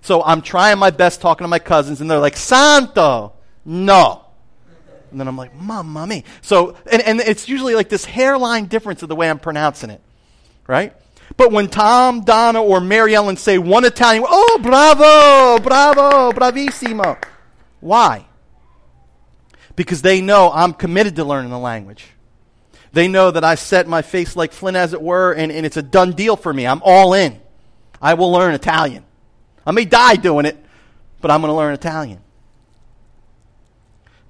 So 0.00 0.22
I'm 0.24 0.42
trying 0.42 0.78
my 0.78 0.90
best 0.90 1.20
talking 1.20 1.44
to 1.44 1.48
my 1.48 1.58
cousins, 1.58 2.00
and 2.00 2.10
they're 2.10 2.18
like, 2.18 2.36
Santo, 2.36 3.34
no. 3.64 4.25
And 5.10 5.20
then 5.20 5.28
I'm 5.28 5.36
like, 5.36 5.54
Mamma 5.54 6.06
mia. 6.06 6.22
So, 6.42 6.76
and, 6.90 7.02
and 7.02 7.20
it's 7.20 7.48
usually 7.48 7.74
like 7.74 7.88
this 7.88 8.04
hairline 8.04 8.66
difference 8.66 9.02
of 9.02 9.08
the 9.08 9.16
way 9.16 9.30
I'm 9.30 9.38
pronouncing 9.38 9.90
it, 9.90 10.00
right? 10.66 10.94
But 11.36 11.52
when 11.52 11.68
Tom, 11.68 12.22
Donna, 12.22 12.62
or 12.62 12.80
Mary 12.80 13.14
Ellen 13.14 13.36
say 13.36 13.58
one 13.58 13.84
Italian, 13.84 14.24
oh, 14.26 14.60
bravo, 14.62 15.62
bravo, 15.62 16.32
bravissimo. 16.32 17.22
Why? 17.80 18.26
Because 19.74 20.02
they 20.02 20.20
know 20.20 20.50
I'm 20.52 20.72
committed 20.72 21.16
to 21.16 21.24
learning 21.24 21.50
the 21.50 21.58
language. 21.58 22.06
They 22.92 23.08
know 23.08 23.30
that 23.30 23.44
I 23.44 23.56
set 23.56 23.86
my 23.86 24.02
face 24.02 24.36
like 24.36 24.52
flint, 24.52 24.76
as 24.76 24.94
it 24.94 25.02
were, 25.02 25.32
and, 25.32 25.52
and 25.52 25.66
it's 25.66 25.76
a 25.76 25.82
done 25.82 26.12
deal 26.12 26.36
for 26.36 26.52
me. 26.52 26.66
I'm 26.66 26.80
all 26.82 27.12
in. 27.12 27.40
I 28.00 28.14
will 28.14 28.32
learn 28.32 28.54
Italian. 28.54 29.04
I 29.66 29.72
may 29.72 29.84
die 29.84 30.16
doing 30.16 30.46
it, 30.46 30.56
but 31.20 31.30
I'm 31.30 31.40
going 31.40 31.50
to 31.50 31.56
learn 31.56 31.74
Italian. 31.74 32.20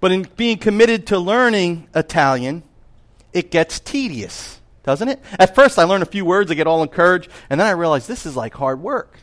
But 0.01 0.13
in 0.13 0.29
being 0.37 0.59
committed 0.59 1.07
to 1.09 1.19
learning 1.19 1.89
Italian, 1.95 2.63
it 3.33 3.51
gets 3.51 3.81
tedious, 3.81 4.61
doesn't 4.83 5.09
it? 5.09 5.21
At 5.39 5.55
first, 5.55 5.79
I 5.79 5.85
learn 5.85 6.03
a 6.03 6.07
few 6.07 6.25
words, 6.25 6.51
I 6.51 6.55
get 6.55 6.67
all 6.67 6.83
encouraged, 6.83 7.31
and 7.51 7.61
then 7.61 7.67
I 7.67 7.71
realize 7.71 8.07
this 8.07 8.27
is 8.27 8.37
like 8.37 8.55
hard 8.55 8.81
work. 8.81 9.19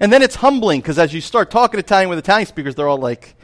And 0.00 0.12
then 0.12 0.22
it's 0.22 0.36
humbling 0.36 0.80
because 0.80 0.98
as 0.98 1.12
you 1.12 1.20
start 1.20 1.50
talking 1.50 1.80
Italian 1.80 2.08
with 2.08 2.18
Italian 2.18 2.46
speakers, 2.46 2.74
they're 2.74 2.88
all 2.88 2.98
like, 2.98 3.34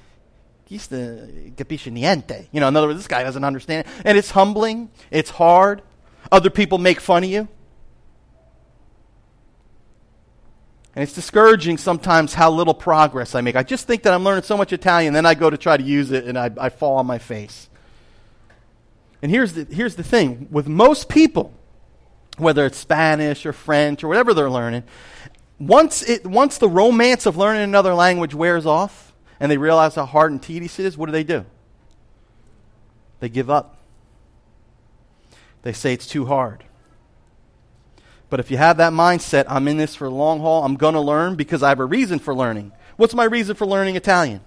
capisce 0.69 1.91
niente. 1.91 2.47
You 2.53 2.61
know, 2.61 2.69
in 2.69 2.76
other 2.76 2.88
words, 2.88 2.99
this 2.99 3.09
guy 3.09 3.23
doesn't 3.23 3.45
understand. 3.45 3.87
And 4.05 4.17
it's 4.17 4.31
humbling, 4.31 4.91
it's 5.11 5.31
hard. 5.31 5.83
Other 6.31 6.50
people 6.50 6.79
make 6.79 7.00
fun 7.00 7.25
of 7.25 7.31
you. 7.31 7.49
And 10.97 11.03
it's 11.03 11.12
discouraging 11.12 11.76
sometimes 11.76 12.33
how 12.33 12.50
little 12.50 12.73
progress 12.73 13.35
I 13.35 13.43
make. 13.43 13.55
I 13.55 13.62
just 13.62 13.87
think 13.87 14.03
that 14.05 14.15
I'm 14.15 14.25
learning 14.25 14.45
so 14.45 14.57
much 14.57 14.73
Italian, 14.73 15.12
then 15.12 15.26
I 15.26 15.35
go 15.35 15.50
to 15.50 15.59
try 15.59 15.76
to 15.76 15.83
use 15.83 16.11
it 16.11 16.25
and 16.25 16.38
I, 16.38 16.50
I 16.59 16.71
fall 16.71 16.97
on 16.97 17.07
my 17.07 17.19
face. 17.19 17.69
And 19.21 19.31
here's 19.31 19.53
the, 19.53 19.65
here's 19.65 19.97
the 19.97 20.03
thing 20.03 20.49
with 20.50 20.69
most 20.69 21.11
people, 21.11 21.53
whether 22.38 22.65
it's 22.65 22.79
Spanish 22.79 23.45
or 23.45 23.53
French 23.53 24.03
or 24.03 24.09
whatever 24.09 24.33
they're 24.33 24.49
learning, 24.49 24.85
once, 25.59 26.03
it, 26.03 26.26
once 26.26 26.57
the 26.57 26.69
romance 26.69 27.26
of 27.26 27.37
learning 27.37 27.62
another 27.62 27.93
language 27.93 28.35
wears 28.35 28.65
off 28.65 29.15
and 29.38 29.53
they 29.53 29.59
realize 29.59 29.97
how 29.97 30.07
hard 30.07 30.33
and 30.33 30.43
tedious 30.43 30.79
it 30.79 30.87
is, 30.87 30.97
what 30.97 31.07
do 31.07 31.12
they 31.12 31.25
do? 31.25 31.45
They 33.21 33.29
give 33.29 33.50
up. 33.50 33.83
They 35.61 35.75
say 35.75 35.93
it's 35.93 36.07
too 36.07 36.25
hard. 36.25 36.65
But 38.28 38.40
if 38.40 38.50
you 38.50 38.56
have 38.56 38.78
that 38.78 38.92
mindset, 38.92 39.45
I'm 39.49 39.68
in 39.68 39.76
this 39.76 39.95
for 39.95 40.09
the 40.09 40.14
long 40.14 40.40
haul, 40.40 40.64
I'm 40.64 40.76
going 40.76 40.95
to 40.95 41.00
learn 41.00 41.37
because 41.37 41.62
I 41.62 41.68
have 41.68 41.80
a 41.80 41.85
reason 41.85 42.18
for 42.18 42.35
learning. 42.35 42.73
What's 42.97 43.14
my 43.14 43.25
reason 43.25 43.54
for 43.54 43.66
learning 43.66 43.97
Italian? 43.97 44.40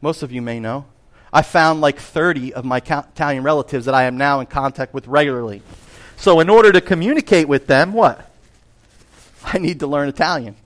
Most 0.00 0.22
of 0.22 0.32
you 0.32 0.42
may 0.42 0.60
know. 0.60 0.84
I 1.32 1.42
found 1.42 1.80
like 1.80 1.98
30 1.98 2.54
of 2.54 2.64
my 2.64 2.78
Italian 2.78 3.42
relatives 3.42 3.86
that 3.86 3.94
I 3.94 4.04
am 4.04 4.16
now 4.16 4.40
in 4.40 4.46
contact 4.46 4.94
with 4.94 5.06
regularly. 5.06 5.62
So, 6.16 6.40
in 6.40 6.48
order 6.48 6.72
to 6.72 6.80
communicate 6.80 7.48
with 7.48 7.66
them, 7.66 7.92
what? 7.92 8.30
I 9.44 9.58
need 9.58 9.80
to 9.80 9.86
learn 9.86 10.08
Italian. 10.08 10.56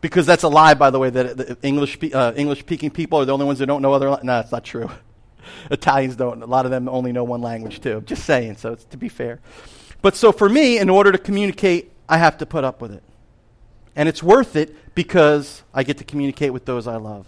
Because 0.00 0.26
that's 0.26 0.42
a 0.42 0.48
lie, 0.48 0.74
by 0.74 0.90
the 0.90 0.98
way, 0.98 1.10
that 1.10 1.58
English, 1.62 1.98
uh, 2.12 2.32
English 2.36 2.60
speaking 2.60 2.90
people 2.90 3.18
are 3.18 3.24
the 3.24 3.32
only 3.32 3.46
ones 3.46 3.58
that 3.58 3.66
don't 3.66 3.82
know 3.82 3.92
other. 3.92 4.18
no, 4.22 4.40
it's 4.40 4.52
not 4.52 4.64
true. 4.64 4.90
Italians 5.70 6.16
don't. 6.16 6.42
A 6.42 6.46
lot 6.46 6.66
of 6.66 6.70
them 6.70 6.88
only 6.88 7.12
know 7.12 7.24
one 7.24 7.40
language, 7.40 7.80
too. 7.80 8.02
Just 8.06 8.24
saying, 8.24 8.56
so 8.56 8.72
it's 8.72 8.84
to 8.84 8.96
be 8.96 9.08
fair. 9.08 9.40
But 10.02 10.16
so 10.16 10.32
for 10.32 10.48
me, 10.48 10.78
in 10.78 10.88
order 10.88 11.12
to 11.12 11.18
communicate, 11.18 11.92
I 12.08 12.18
have 12.18 12.38
to 12.38 12.46
put 12.46 12.64
up 12.64 12.80
with 12.80 12.92
it. 12.92 13.02
And 13.96 14.08
it's 14.08 14.22
worth 14.22 14.54
it 14.54 14.94
because 14.94 15.62
I 15.74 15.82
get 15.82 15.98
to 15.98 16.04
communicate 16.04 16.52
with 16.52 16.64
those 16.64 16.86
I 16.86 16.96
love. 16.96 17.26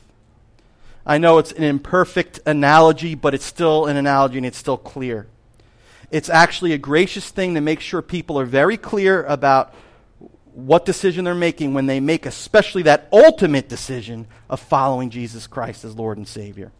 I 1.04 1.18
know 1.18 1.38
it's 1.38 1.52
an 1.52 1.64
imperfect 1.64 2.40
analogy, 2.46 3.14
but 3.14 3.34
it's 3.34 3.44
still 3.44 3.86
an 3.86 3.96
analogy 3.96 4.36
and 4.36 4.46
it's 4.46 4.58
still 4.58 4.76
clear. 4.76 5.26
It's 6.10 6.28
actually 6.28 6.72
a 6.72 6.78
gracious 6.78 7.28
thing 7.30 7.54
to 7.54 7.60
make 7.60 7.80
sure 7.80 8.02
people 8.02 8.38
are 8.38 8.44
very 8.44 8.76
clear 8.76 9.24
about 9.24 9.74
what 10.52 10.84
decision 10.84 11.24
they're 11.24 11.34
making 11.34 11.74
when 11.74 11.86
they 11.86 12.00
make, 12.00 12.26
especially 12.26 12.82
that 12.82 13.08
ultimate 13.12 13.68
decision 13.68 14.26
of 14.48 14.60
following 14.60 15.10
Jesus 15.10 15.46
Christ 15.46 15.84
as 15.84 15.96
Lord 15.96 16.18
and 16.18 16.26
Savior. 16.26 16.72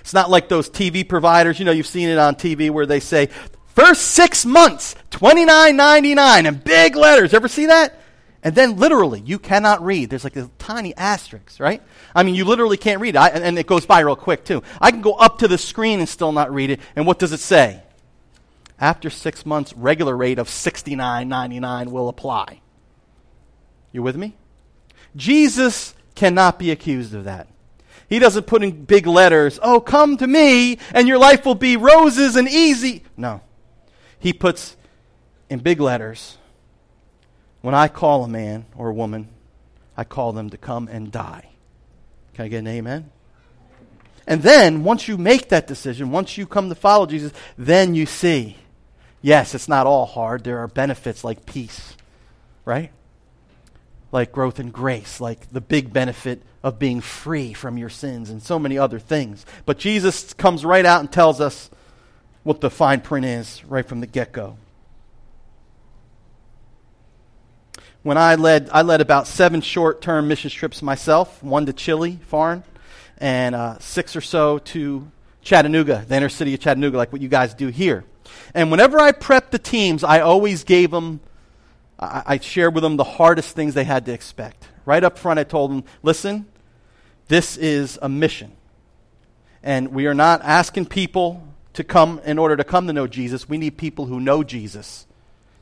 It's 0.00 0.14
not 0.14 0.30
like 0.30 0.48
those 0.48 0.70
TV 0.70 1.06
providers, 1.06 1.58
you 1.58 1.64
know, 1.64 1.72
you've 1.72 1.86
seen 1.86 2.08
it 2.08 2.18
on 2.18 2.36
TV 2.36 2.70
where 2.70 2.86
they 2.86 3.00
say, 3.00 3.30
first 3.74 4.02
six 4.02 4.44
months, 4.44 4.94
twenty 5.10 5.44
nine 5.44 5.76
ninety 5.76 6.14
nine, 6.14 6.46
in 6.46 6.56
big 6.56 6.96
letters. 6.96 7.34
Ever 7.34 7.48
see 7.48 7.66
that? 7.66 7.98
And 8.44 8.54
then 8.54 8.76
literally, 8.76 9.20
you 9.20 9.38
cannot 9.38 9.84
read. 9.84 10.10
There's 10.10 10.24
like 10.24 10.36
a 10.36 10.50
tiny 10.58 10.96
asterisk, 10.96 11.60
right? 11.60 11.80
I 12.14 12.24
mean, 12.24 12.34
you 12.34 12.44
literally 12.44 12.76
can't 12.76 13.00
read 13.00 13.14
it. 13.14 13.18
I, 13.18 13.28
and 13.28 13.56
it 13.56 13.68
goes 13.68 13.86
by 13.86 14.00
real 14.00 14.16
quick, 14.16 14.44
too. 14.44 14.64
I 14.80 14.90
can 14.90 15.00
go 15.00 15.12
up 15.12 15.38
to 15.38 15.48
the 15.48 15.58
screen 15.58 16.00
and 16.00 16.08
still 16.08 16.32
not 16.32 16.52
read 16.52 16.70
it. 16.70 16.80
And 16.96 17.06
what 17.06 17.20
does 17.20 17.32
it 17.32 17.38
say? 17.38 17.82
After 18.80 19.10
six 19.10 19.46
months, 19.46 19.72
regular 19.74 20.16
rate 20.16 20.40
of 20.40 20.48
$69.99 20.48 21.88
will 21.92 22.08
apply. 22.08 22.60
You 23.92 24.02
with 24.02 24.16
me? 24.16 24.34
Jesus 25.14 25.94
cannot 26.16 26.58
be 26.58 26.72
accused 26.72 27.14
of 27.14 27.24
that. 27.24 27.46
He 28.08 28.18
doesn't 28.18 28.46
put 28.48 28.64
in 28.64 28.84
big 28.84 29.06
letters, 29.06 29.60
oh, 29.62 29.80
come 29.80 30.16
to 30.16 30.26
me 30.26 30.78
and 30.92 31.06
your 31.06 31.18
life 31.18 31.46
will 31.46 31.54
be 31.54 31.76
roses 31.76 32.36
and 32.36 32.48
easy. 32.48 33.04
No. 33.16 33.40
He 34.22 34.32
puts 34.32 34.76
in 35.50 35.58
big 35.58 35.80
letters, 35.80 36.38
when 37.60 37.74
I 37.74 37.88
call 37.88 38.22
a 38.22 38.28
man 38.28 38.66
or 38.76 38.88
a 38.90 38.94
woman, 38.94 39.28
I 39.96 40.04
call 40.04 40.32
them 40.32 40.50
to 40.50 40.56
come 40.56 40.86
and 40.86 41.10
die. 41.10 41.48
Can 42.34 42.44
I 42.44 42.48
get 42.48 42.58
an 42.58 42.68
amen? 42.68 43.10
And 44.24 44.40
then, 44.40 44.84
once 44.84 45.08
you 45.08 45.18
make 45.18 45.48
that 45.48 45.66
decision, 45.66 46.12
once 46.12 46.38
you 46.38 46.46
come 46.46 46.68
to 46.68 46.76
follow 46.76 47.06
Jesus, 47.06 47.32
then 47.58 47.96
you 47.96 48.06
see, 48.06 48.56
yes, 49.22 49.56
it's 49.56 49.68
not 49.68 49.88
all 49.88 50.06
hard. 50.06 50.44
There 50.44 50.60
are 50.60 50.68
benefits 50.68 51.24
like 51.24 51.44
peace, 51.44 51.96
right? 52.64 52.92
Like 54.12 54.30
growth 54.30 54.60
in 54.60 54.70
grace, 54.70 55.20
like 55.20 55.50
the 55.50 55.60
big 55.60 55.92
benefit 55.92 56.42
of 56.62 56.78
being 56.78 57.00
free 57.00 57.54
from 57.54 57.76
your 57.76 57.90
sins, 57.90 58.30
and 58.30 58.40
so 58.40 58.60
many 58.60 58.78
other 58.78 59.00
things. 59.00 59.44
But 59.66 59.78
Jesus 59.78 60.32
comes 60.32 60.64
right 60.64 60.86
out 60.86 61.00
and 61.00 61.10
tells 61.10 61.40
us 61.40 61.70
what 62.42 62.60
the 62.60 62.70
fine 62.70 63.00
print 63.00 63.26
is 63.26 63.64
right 63.64 63.86
from 63.86 64.00
the 64.00 64.06
get 64.06 64.32
go. 64.32 64.56
when 68.02 68.18
I 68.18 68.34
led, 68.34 68.68
I 68.72 68.82
led 68.82 69.00
about 69.00 69.26
seven 69.26 69.60
short 69.60 70.02
term 70.02 70.28
mission 70.28 70.50
trips 70.50 70.82
myself 70.82 71.42
one 71.42 71.66
to 71.66 71.72
Chile, 71.72 72.18
foreign, 72.26 72.64
and 73.18 73.54
uh, 73.54 73.78
six 73.78 74.16
or 74.16 74.20
so 74.20 74.58
to 74.58 75.10
Chattanooga, 75.40 76.04
the 76.06 76.16
inner 76.16 76.28
city 76.28 76.54
of 76.54 76.60
Chattanooga, 76.60 76.96
like 76.96 77.12
what 77.12 77.22
you 77.22 77.28
guys 77.28 77.54
do 77.54 77.68
here. 77.68 78.04
And 78.54 78.70
whenever 78.70 78.98
I 78.98 79.12
prepped 79.12 79.50
the 79.50 79.58
teams, 79.58 80.04
I 80.04 80.20
always 80.20 80.64
gave 80.64 80.90
them, 80.90 81.20
I, 81.98 82.22
I 82.26 82.38
shared 82.38 82.74
with 82.74 82.82
them 82.82 82.96
the 82.96 83.04
hardest 83.04 83.54
things 83.54 83.74
they 83.74 83.84
had 83.84 84.04
to 84.06 84.12
expect. 84.12 84.68
Right 84.84 85.04
up 85.04 85.18
front, 85.18 85.38
I 85.38 85.44
told 85.44 85.70
them, 85.70 85.84
listen, 86.02 86.46
this 87.28 87.56
is 87.56 87.98
a 88.02 88.08
mission. 88.08 88.52
And 89.62 89.92
we 89.92 90.06
are 90.06 90.14
not 90.14 90.42
asking 90.42 90.86
people 90.86 91.46
to 91.74 91.84
come 91.84 92.20
in 92.24 92.38
order 92.38 92.56
to 92.56 92.64
come 92.64 92.86
to 92.86 92.92
know 92.92 93.06
Jesus. 93.06 93.48
We 93.48 93.58
need 93.58 93.76
people 93.76 94.06
who 94.06 94.20
know 94.20 94.42
Jesus 94.42 95.06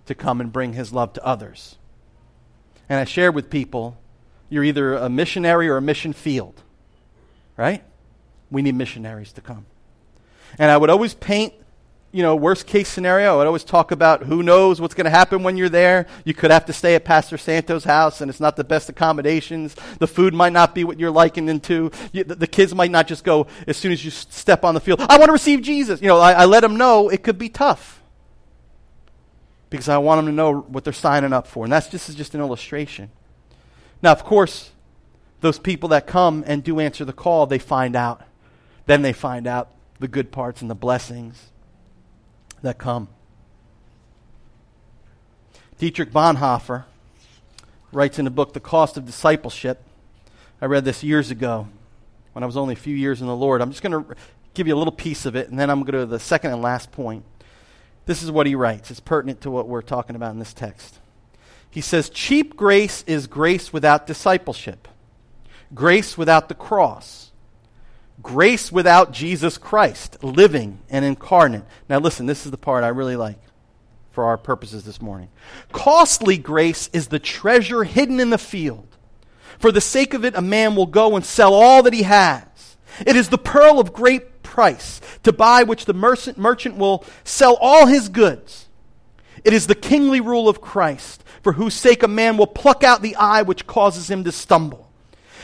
to 0.07 0.15
come 0.15 0.41
and 0.41 0.53
bring 0.53 0.73
his 0.73 0.93
love 0.93 1.13
to 1.15 1.25
others 1.25 1.77
and 2.91 2.99
I 2.99 3.05
shared 3.05 3.37
with 3.37 3.51
people, 3.51 3.97
you're 4.51 4.65
either 4.65 4.95
a 4.95 5.09
missionary 5.09 5.69
or 5.69 5.77
a 5.77 5.81
mission 5.81 6.13
field, 6.13 6.61
right? 7.57 7.85
We 8.51 8.63
need 8.63 8.75
missionaries 8.75 9.33
to 9.35 9.41
come. 9.41 9.65
And 10.59 10.73
I 10.73 10.77
would 10.77 10.91
always 10.91 11.15
paint, 11.15 11.55
you 12.13 12.23
know, 12.23 12.35
worst 12.35 12.67
case 12.67 12.89
scenario. 12.89 13.35
I 13.35 13.37
would 13.39 13.47
always 13.47 13.63
talk 13.63 13.93
about 13.93 14.25
who 14.25 14.43
knows 14.43 14.81
what's 14.81 14.95
going 14.95 15.05
to 15.05 15.11
happen 15.11 15.45
when 15.45 15.57
you're 15.57 15.69
there. 15.69 16.07
You 16.25 16.35
could 16.35 16.51
have 16.51 16.67
to 16.67 16.73
stay 16.73 16.97
at 16.97 17.05
Pastor 17.05 17.39
Santo's 17.39 17.85
house, 17.85 18.21
and 18.21 18.29
it's 18.29 18.41
not 18.41 18.57
the 18.57 18.65
best 18.65 18.89
accommodations. 18.89 19.77
The 19.99 20.09
food 20.09 20.35
might 20.35 20.53
not 20.53 20.75
be 20.75 20.83
what 20.83 20.99
you're 20.99 21.13
liking 21.13 21.49
into. 21.49 21.93
You, 22.13 22.25
the, 22.25 22.35
the, 22.35 22.47
kids 22.49 22.75
might 22.75 22.91
not 22.91 23.07
just 23.07 23.23
go 23.23 23.47
as 23.69 23.77
soon 23.77 23.93
as 23.93 24.05
you 24.05 24.11
step 24.11 24.65
on 24.65 24.75
the 24.75 24.81
field. 24.81 25.01
I 25.01 25.19
want 25.19 25.29
to 25.29 25.33
receive 25.33 25.63
Jesus. 25.63 26.03
You 26.03 26.09
know, 26.09 26.19
I, 26.19 26.33
I 26.33 26.45
let 26.47 26.61
them 26.61 26.77
know 26.77 27.09
it 27.09 27.23
could 27.23 27.39
be 27.39 27.49
tough 27.49 28.03
because 29.69 29.89
I 29.89 29.99
want 29.99 30.19
them 30.19 30.27
to 30.27 30.33
know 30.33 30.63
what 30.63 30.83
they're 30.83 30.93
signing 30.93 31.33
up 31.33 31.47
for. 31.47 31.65
And 31.65 31.73
that's 31.73 31.89
just, 31.89 32.17
just 32.17 32.35
an 32.35 32.41
illustration. 32.41 33.11
Now, 34.03 34.11
of 34.11 34.25
course, 34.25 34.73
those 35.43 35.61
people 35.61 35.91
that 35.91 36.09
come 36.09 36.43
and 36.45 36.65
do 36.65 36.81
answer 36.81 37.05
the 37.05 37.13
call, 37.13 37.47
they 37.47 37.61
find 37.61 37.95
out. 37.95 38.23
Then 38.87 39.03
they 39.03 39.13
find 39.13 39.47
out 39.47 39.71
the 40.01 40.09
good 40.09 40.33
parts 40.33 40.61
and 40.61 40.69
the 40.69 40.75
blessings 40.75 41.51
that 42.63 42.79
come. 42.79 43.09
Dietrich 45.79 46.11
Bonhoeffer 46.11 46.85
writes 47.93 48.19
in 48.19 48.25
the 48.25 48.31
book, 48.31 48.53
The 48.53 48.61
Cost 48.61 48.97
of 48.97 49.07
Discipleship. 49.07 49.83
I 50.61 50.67
read 50.67 50.85
this 50.85 51.03
years 51.03 51.31
ago 51.31 51.69
when 52.33 52.43
I 52.43 52.47
was 52.47 52.57
only 52.57 52.75
a 52.75 52.77
few 52.77 52.95
years 52.95 53.21
in 53.21 53.27
the 53.27 53.37
Lord. 53.37 53.61
I'm 53.61 53.71
just 53.71 53.83
going 53.83 54.05
to 54.05 54.15
give 54.55 54.67
you 54.67 54.75
a 54.75 54.79
little 54.79 54.93
piece 54.93 55.27
of 55.27 55.37
it, 55.37 55.49
and 55.49 55.59
then 55.59 55.71
I'm 55.71 55.79
going 55.79 55.87
to 55.87 55.93
go 55.93 55.99
to 56.01 56.07
the 56.07 56.21
second 56.21 56.53
and 56.53 56.63
last 56.63 56.93
point. 56.93 57.25
This 58.07 58.23
is 58.23 58.31
what 58.31 58.47
he 58.47 58.55
writes. 58.55 58.91
It's 58.91 59.01
pertinent 59.01 59.41
to 59.43 59.51
what 59.51 59.69
we're 59.69 59.83
talking 59.83 60.17
about 60.17 60.33
in 60.33 60.39
this 60.39 60.53
text. 60.53 60.99
He 61.71 61.81
says, 61.81 62.11
Cheap 62.11 62.57
grace 62.57 63.05
is 63.07 63.27
grace 63.27 63.73
without 63.73 64.07
discipleship, 64.07 64.89
grace 65.73 66.19
without 66.19 66.49
the 66.49 66.55
cross, 66.55 67.30
grace 68.23 68.71
without 68.71 69.13
Jesus 69.13 69.59
Christ, 69.59 70.23
living 70.23 70.81
and 70.89 71.05
incarnate. 71.05 71.65
Now, 71.89 71.99
listen, 71.99 72.27
this 72.27 72.45
is 72.45 72.51
the 72.51 72.59
part 72.59 72.85
I 72.85 72.89
really 72.89 73.17
like 73.17 73.39
for 74.11 74.25
our 74.25 74.37
purposes 74.37 74.85
this 74.85 75.01
morning. 75.01 75.29
Costly 75.73 76.37
grace 76.37 76.91
is 76.93 77.09
the 77.09 77.19
treasure 77.19 77.85
hidden 77.85 78.21
in 78.21 78.31
the 78.31 78.39
field. 78.39 78.97
For 79.59 79.71
the 79.71 79.81
sake 79.81 80.15
of 80.15 80.25
it, 80.25 80.35
a 80.35 80.43
man 80.43 80.75
will 80.75 80.87
go 80.87 81.17
and 81.17 81.25
sell 81.25 81.55
all 81.55 81.83
that 81.83 81.93
he 81.93 82.03
has. 82.03 82.77
It 83.07 83.15
is 83.15 83.29
the 83.29 83.39
pearl 83.39 83.79
of 83.79 83.93
great 83.93 84.43
price, 84.43 85.01
to 85.23 85.33
buy 85.33 85.63
which 85.63 85.85
the 85.85 85.95
merchant, 85.95 86.77
will 86.77 87.05
sell 87.25 87.57
all 87.61 87.87
his 87.87 88.09
goods. 88.09 88.69
It 89.45 89.53
is 89.53 89.69
the 89.69 89.75
kingly 89.75 90.21
rule 90.21 90.49
of 90.49 90.61
Christ, 90.61 91.23
for 91.43 91.53
whose 91.53 91.75
sake 91.75 92.03
a 92.03 92.09
man 92.09 92.37
will 92.37 92.47
pluck 92.47 92.83
out 92.83 93.01
the 93.01 93.17
eye 93.17 93.43
which 93.43 93.67
causes 93.67 94.11
him 94.11 94.25
to 94.25 94.33
stumble. 94.33 94.90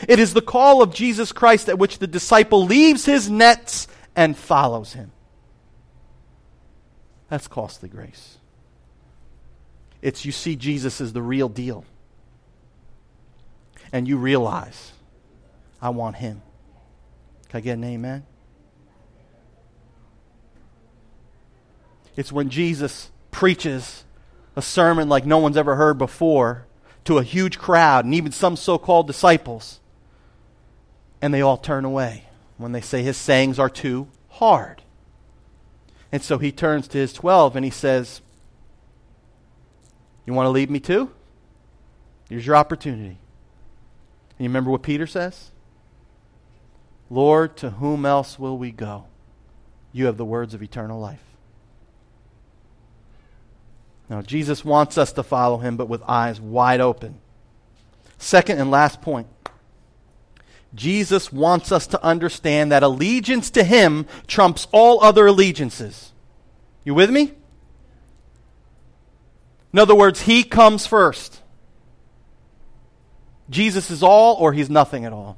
It 0.07 0.19
is 0.19 0.33
the 0.33 0.41
call 0.41 0.81
of 0.81 0.93
Jesus 0.93 1.31
Christ 1.31 1.69
at 1.69 1.79
which 1.79 1.99
the 1.99 2.07
disciple 2.07 2.65
leaves 2.65 3.05
his 3.05 3.29
nets 3.29 3.87
and 4.15 4.37
follows 4.37 4.93
him. 4.93 5.11
That's 7.29 7.47
costly 7.47 7.89
grace. 7.89 8.37
It's 10.01 10.25
you 10.25 10.31
see 10.31 10.55
Jesus 10.55 11.01
as 11.01 11.13
the 11.13 11.21
real 11.21 11.49
deal. 11.49 11.85
And 13.91 14.07
you 14.07 14.17
realize, 14.17 14.91
I 15.81 15.89
want 15.89 16.17
him. 16.17 16.41
Can 17.49 17.57
I 17.57 17.61
get 17.61 17.73
an 17.73 17.83
amen? 17.83 18.25
It's 22.15 22.31
when 22.31 22.49
Jesus 22.49 23.11
preaches 23.31 24.03
a 24.55 24.61
sermon 24.61 25.07
like 25.07 25.25
no 25.25 25.37
one's 25.37 25.55
ever 25.55 25.75
heard 25.75 25.97
before 25.97 26.65
to 27.05 27.19
a 27.19 27.23
huge 27.23 27.59
crowd 27.59 28.05
and 28.05 28.13
even 28.13 28.31
some 28.31 28.55
so 28.55 28.77
called 28.77 29.07
disciples. 29.07 29.79
And 31.21 31.33
they 31.33 31.41
all 31.41 31.57
turn 31.57 31.85
away 31.85 32.25
when 32.57 32.71
they 32.71 32.81
say 32.81 33.03
his 33.03 33.17
sayings 33.17 33.59
are 33.59 33.69
too 33.69 34.07
hard. 34.29 34.83
And 36.11 36.21
so 36.21 36.37
he 36.37 36.51
turns 36.51 36.87
to 36.89 36.97
his 36.97 37.13
12 37.13 37.55
and 37.55 37.65
he 37.65 37.71
says, 37.71 38.21
You 40.25 40.33
want 40.33 40.45
to 40.45 40.51
leave 40.51 40.69
me 40.69 40.79
too? 40.79 41.11
Here's 42.29 42.45
your 42.45 42.55
opportunity. 42.55 43.17
And 44.37 44.45
you 44.45 44.49
remember 44.49 44.71
what 44.71 44.83
Peter 44.83 45.07
says? 45.07 45.51
Lord, 47.09 47.55
to 47.57 47.71
whom 47.71 48.05
else 48.05 48.37
will 48.37 48.57
we 48.57 48.71
go? 48.71 49.05
You 49.93 50.05
have 50.05 50.17
the 50.17 50.25
words 50.25 50.53
of 50.53 50.61
eternal 50.61 50.99
life. 50.99 51.23
Now, 54.09 54.21
Jesus 54.21 54.63
wants 54.63 54.97
us 54.97 55.11
to 55.13 55.23
follow 55.23 55.57
him, 55.57 55.75
but 55.75 55.89
with 55.89 56.01
eyes 56.03 56.39
wide 56.39 56.79
open. 56.79 57.19
Second 58.17 58.59
and 58.59 58.71
last 58.71 59.01
point 59.01 59.27
Jesus 60.75 61.31
wants 61.31 61.71
us 61.71 61.87
to 61.87 62.03
understand 62.03 62.71
that 62.71 62.83
allegiance 62.83 63.49
to 63.51 63.63
him 63.63 64.05
trumps 64.27 64.67
all 64.71 65.03
other 65.03 65.27
allegiances. 65.27 66.11
You 66.83 66.93
with 66.93 67.09
me? 67.09 67.33
In 69.73 69.79
other 69.79 69.95
words, 69.95 70.21
he 70.21 70.43
comes 70.43 70.87
first. 70.87 71.41
Jesus 73.49 73.89
is 73.89 74.03
all 74.03 74.35
or 74.35 74.53
he's 74.53 74.69
nothing 74.69 75.05
at 75.05 75.13
all. 75.13 75.37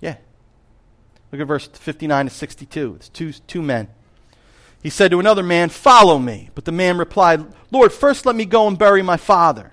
Yeah. 0.00 0.16
Look 1.32 1.40
at 1.40 1.46
verse 1.46 1.66
59 1.66 2.26
to 2.26 2.30
62. 2.30 2.94
It's 2.96 3.08
two, 3.08 3.32
two 3.32 3.62
men. 3.62 3.88
He 4.82 4.90
said 4.90 5.10
to 5.10 5.20
another 5.20 5.42
man, 5.42 5.70
Follow 5.70 6.18
me. 6.18 6.50
But 6.54 6.64
the 6.64 6.72
man 6.72 6.98
replied, 6.98 7.44
Lord, 7.70 7.92
first 7.92 8.26
let 8.26 8.36
me 8.36 8.44
go 8.44 8.68
and 8.68 8.78
bury 8.78 9.02
my 9.02 9.16
father. 9.16 9.72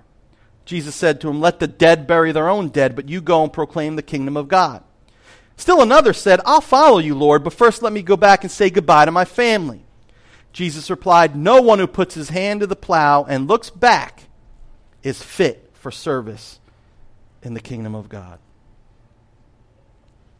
Jesus 0.65 0.95
said 0.95 1.21
to 1.21 1.29
him, 1.29 1.39
Let 1.39 1.59
the 1.59 1.67
dead 1.67 2.07
bury 2.07 2.31
their 2.31 2.49
own 2.49 2.69
dead, 2.69 2.95
but 2.95 3.07
you 3.07 3.21
go 3.21 3.43
and 3.43 3.53
proclaim 3.53 3.95
the 3.95 4.01
kingdom 4.01 4.35
of 4.35 4.47
God. 4.47 4.83
Still 5.57 5.81
another 5.81 6.11
said, 6.11 6.41
I'll 6.45 6.59
follow 6.61 6.97
you, 6.97 7.15
Lord, 7.15 7.43
but 7.43 7.53
first 7.53 7.81
let 7.81 7.93
me 7.93 8.01
go 8.01 8.17
back 8.17 8.43
and 8.43 8.51
say 8.51 8.69
goodbye 8.69 9.05
to 9.05 9.11
my 9.11 9.25
family. 9.25 9.85
Jesus 10.51 10.89
replied, 10.89 11.35
No 11.35 11.61
one 11.61 11.79
who 11.79 11.87
puts 11.87 12.15
his 12.15 12.29
hand 12.29 12.61
to 12.61 12.67
the 12.67 12.75
plow 12.75 13.23
and 13.23 13.47
looks 13.47 13.69
back 13.69 14.23
is 15.03 15.21
fit 15.21 15.69
for 15.73 15.91
service 15.91 16.59
in 17.43 17.53
the 17.53 17.61
kingdom 17.61 17.93
of 17.93 18.09
God. 18.09 18.39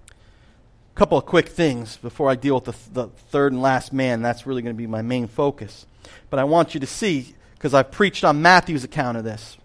A 0.10 0.98
couple 0.98 1.18
of 1.18 1.26
quick 1.26 1.50
things 1.50 1.98
before 1.98 2.30
I 2.30 2.36
deal 2.36 2.56
with 2.56 2.66
the, 2.66 2.76
the 2.94 3.08
third 3.30 3.52
and 3.52 3.62
last 3.62 3.94
man. 3.94 4.22
That's 4.22 4.48
really 4.48 4.62
going 4.62 4.74
to 4.76 4.78
be 4.78 4.88
my 4.88 5.02
main 5.02 5.28
focus. 5.28 5.86
But 6.30 6.40
I 6.40 6.46
want 6.46 6.74
you 6.74 6.80
to 6.80 6.88
see, 6.88 7.36
because 7.54 7.74
I've 7.74 7.92
preached 7.92 8.24
on 8.24 8.42
Matthew's 8.42 8.86
account 8.86 9.18
of 9.18 9.24
this 9.24 9.58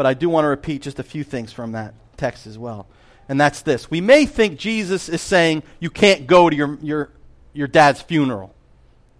but 0.00 0.06
I 0.06 0.14
do 0.14 0.30
want 0.30 0.44
to 0.44 0.48
repeat 0.48 0.80
just 0.80 0.98
a 0.98 1.02
few 1.02 1.22
things 1.22 1.52
from 1.52 1.72
that 1.72 1.92
text 2.16 2.46
as 2.46 2.56
well. 2.56 2.86
And 3.28 3.38
that's 3.38 3.60
this. 3.60 3.90
We 3.90 4.00
may 4.00 4.24
think 4.24 4.58
Jesus 4.58 5.10
is 5.10 5.20
saying 5.20 5.62
you 5.78 5.90
can't 5.90 6.26
go 6.26 6.48
to 6.48 6.56
your, 6.56 6.78
your, 6.80 7.10
your 7.52 7.68
dad's 7.68 8.00
funeral. 8.00 8.54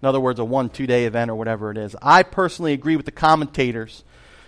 In 0.01 0.07
other 0.07 0.19
words, 0.19 0.39
a 0.39 0.43
one, 0.43 0.69
two 0.71 0.87
day 0.87 1.05
event 1.05 1.29
or 1.29 1.35
whatever 1.35 1.69
it 1.69 1.77
is. 1.77 1.95
I 2.01 2.23
personally 2.23 2.73
agree 2.73 2.95
with 2.95 3.05
the 3.05 3.11
commentators 3.11 4.03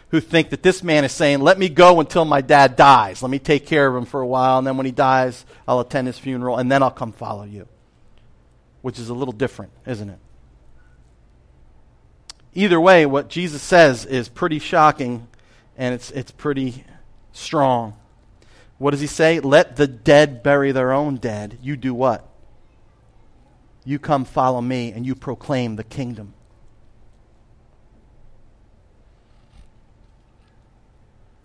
who 0.09 0.19
think 0.19 0.49
that 0.49 0.63
this 0.63 0.81
man 0.81 1.03
is 1.03 1.11
saying, 1.11 1.41
let 1.41 1.59
me 1.59 1.69
go 1.69 1.99
until 1.99 2.25
my 2.25 2.41
dad 2.41 2.75
dies. 2.75 3.21
Let 3.21 3.29
me 3.29 3.37
take 3.37 3.67
care 3.67 3.85
of 3.85 3.95
him 3.95 4.05
for 4.05 4.19
a 4.19 4.25
while, 4.25 4.57
and 4.57 4.65
then 4.65 4.75
when 4.75 4.87
he 4.87 4.91
dies, 4.91 5.45
I'll 5.67 5.81
attend 5.81 6.07
his 6.07 6.17
funeral, 6.17 6.57
and 6.57 6.71
then 6.71 6.81
I'll 6.81 6.89
come 6.89 7.11
follow 7.11 7.43
you. 7.43 7.67
Which 8.81 8.97
is 8.97 9.09
a 9.09 9.13
little 9.13 9.33
different, 9.33 9.71
isn't 9.85 10.09
it? 10.09 10.19
Either 12.55 12.81
way, 12.81 13.05
what 13.05 13.29
Jesus 13.29 13.61
says 13.61 14.03
is 14.07 14.29
pretty 14.29 14.57
shocking 14.57 15.27
and 15.77 15.94
it's, 15.94 16.12
it's 16.12 16.32
pretty 16.32 16.84
strong. 17.32 17.96
What 18.77 18.92
does 18.92 19.01
he 19.01 19.08
say? 19.08 19.39
Let 19.39 19.75
the 19.75 19.88
dead 19.88 20.44
bury 20.44 20.72
their 20.72 20.92
own 20.92 21.18
dead. 21.18 21.58
You 21.62 21.77
do 21.77 21.94
what? 21.94 22.27
You 23.86 24.00
come 24.00 24.25
follow 24.25 24.62
me 24.62 24.92
and 24.92 25.06
you 25.06 25.15
proclaim 25.15 25.75
the 25.75 25.84
kingdom. 25.84 26.34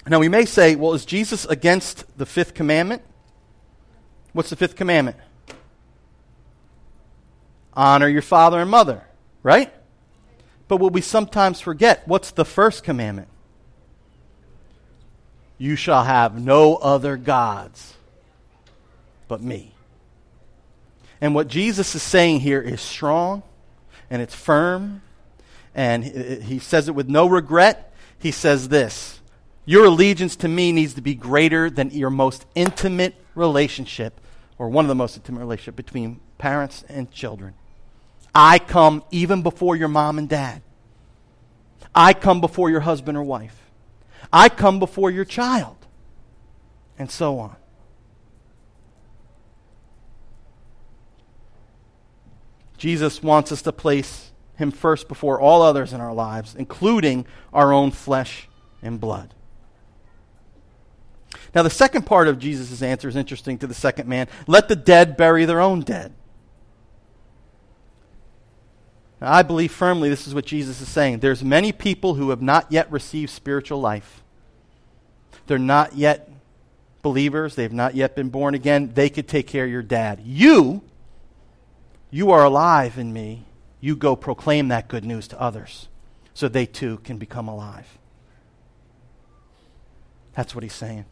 Now, 0.07 0.21
we 0.21 0.29
may 0.29 0.47
say, 0.47 0.75
well, 0.75 0.95
is 0.95 1.05
Jesus 1.05 1.45
against 1.45 2.05
the 2.17 2.25
fifth 2.25 2.55
commandment? 2.55 3.03
What's 4.33 4.51
the 4.51 4.57
fifth 4.57 4.75
commandment? 4.75 5.19
Honor 7.75 8.09
your 8.09 8.23
father 8.23 8.61
and 8.61 8.71
mother, 8.71 9.05
right? 9.43 9.73
But 10.67 10.79
what 10.79 10.93
we 10.93 11.03
sometimes 11.03 11.61
forget, 11.61 12.07
what's 12.09 12.31
the 12.31 12.45
first 12.45 12.85
commandment? 12.85 13.29
You 15.59 15.75
shall 15.75 16.05
have 16.05 16.41
no 16.41 16.77
other 16.77 17.17
gods 17.17 17.95
but 19.27 19.43
me. 19.43 19.75
And 21.21 21.35
what 21.35 21.49
Jesus 21.49 21.95
is 21.95 22.03
saying 22.03 22.41
here 22.41 22.61
is 22.61 22.81
strong 22.81 23.43
and 24.09 24.23
it's 24.23 24.35
firm. 24.35 25.03
And 25.75 26.05
he 26.05 26.59
says 26.59 26.89
it 26.89 26.95
with 26.95 27.09
no 27.09 27.27
regret. 27.27 27.93
He 28.19 28.31
says 28.31 28.69
this 28.69 29.21
Your 29.65 29.87
allegiance 29.87 30.37
to 30.37 30.49
me 30.49 30.73
needs 30.73 30.95
to 30.95 31.01
be 31.01 31.15
greater 31.15 31.71
than 31.71 31.91
your 31.91 32.11
most 32.11 32.47
intimate 32.55 33.15
relationship, 33.35 34.21
or 34.59 34.69
one 34.69 34.85
of 34.85 34.89
the 34.89 34.95
most 34.95 35.17
intimate 35.17 35.41
relationship 35.41 35.77
between 35.77 36.21
parents 36.39 36.85
and 36.89 37.11
children. 37.11 37.55
I 38.35 38.59
come 38.59 39.03
even 39.11 39.43
before 39.43 39.77
your 39.77 39.89
mom 39.89 40.19
and 40.19 40.29
dad. 40.29 40.63
I 41.95 42.13
come 42.13 42.41
before 42.41 42.71
your 42.71 42.81
husband 42.81 43.17
or 43.19 43.23
wife. 43.23 43.68
I 44.33 44.49
come 44.49 44.79
before 44.79 45.11
your 45.11 45.25
child, 45.25 45.77
and 46.99 47.11
so 47.11 47.39
on. 47.39 47.57
Jesus 52.77 53.23
wants 53.23 53.51
us 53.51 53.63
to 53.63 53.73
place 53.73 54.31
him 54.57 54.71
first 54.71 55.09
before 55.09 55.41
all 55.41 55.63
others 55.63 55.93
in 55.93 56.01
our 56.01 56.15
lives, 56.15 56.55
including 56.55 57.27
our 57.53 57.73
own 57.73 57.91
flesh 57.91 58.49
and 58.83 59.01
blood. 59.01 59.35
Now, 61.55 61.63
the 61.63 61.71
second 61.71 62.07
part 62.07 62.29
of 62.29 62.39
Jesus' 62.39 62.83
answer 62.83 63.09
is 63.09 63.17
interesting 63.17 63.59
to 63.59 63.67
the 63.67 63.75
second 63.75 64.09
man. 64.09 64.29
Let 64.47 64.69
the 64.69 64.77
dead 64.77 65.17
bury 65.17 65.45
their 65.45 65.61
own 65.61 65.81
dead. 65.81 66.13
Now, 69.21 69.33
I 69.33 69.43
believe 69.43 69.73
firmly 69.73 70.09
this 70.09 70.27
is 70.27 70.35
what 70.35 70.47
Jesus 70.47 70.81
is 70.81 70.89
saying. 70.89 71.19
There's 71.19 71.43
many 71.43 71.73
people 71.73 72.15
who 72.15 72.31
have 72.31 72.43
not 72.43 72.71
yet 72.71 72.91
received 72.91 73.31
spiritual 73.31 73.81
life. 73.81 74.23
They're 75.47 75.59
not 75.59 75.97
yet 75.97 76.31
believers. 77.03 77.55
They've 77.55 77.73
not 77.73 77.95
yet 77.95 78.15
been 78.15 78.29
born 78.29 78.55
again. 78.55 78.93
They 78.95 79.09
could 79.09 79.27
take 79.27 79.47
care 79.47 79.65
of 79.65 79.71
your 79.71 79.83
dad. 79.83 80.21
You, 80.25 80.83
you 82.11 82.31
are 82.31 82.45
alive 82.45 82.99
in 82.99 83.13
me. 83.13 83.45
You 83.81 83.97
go 83.97 84.17
proclaim 84.17 84.69
that 84.69 84.89
good 84.89 85.05
news 85.05 85.29
to 85.29 85.41
others 85.41 85.89
so 86.35 86.49
they 86.49 86.67
too 86.67 86.99
can 86.99 87.19
become 87.19 87.49
alive. 87.49 87.99
That's 90.35 90.55
what 90.55 90.63
he's 90.63 90.75
saying. 90.75 91.05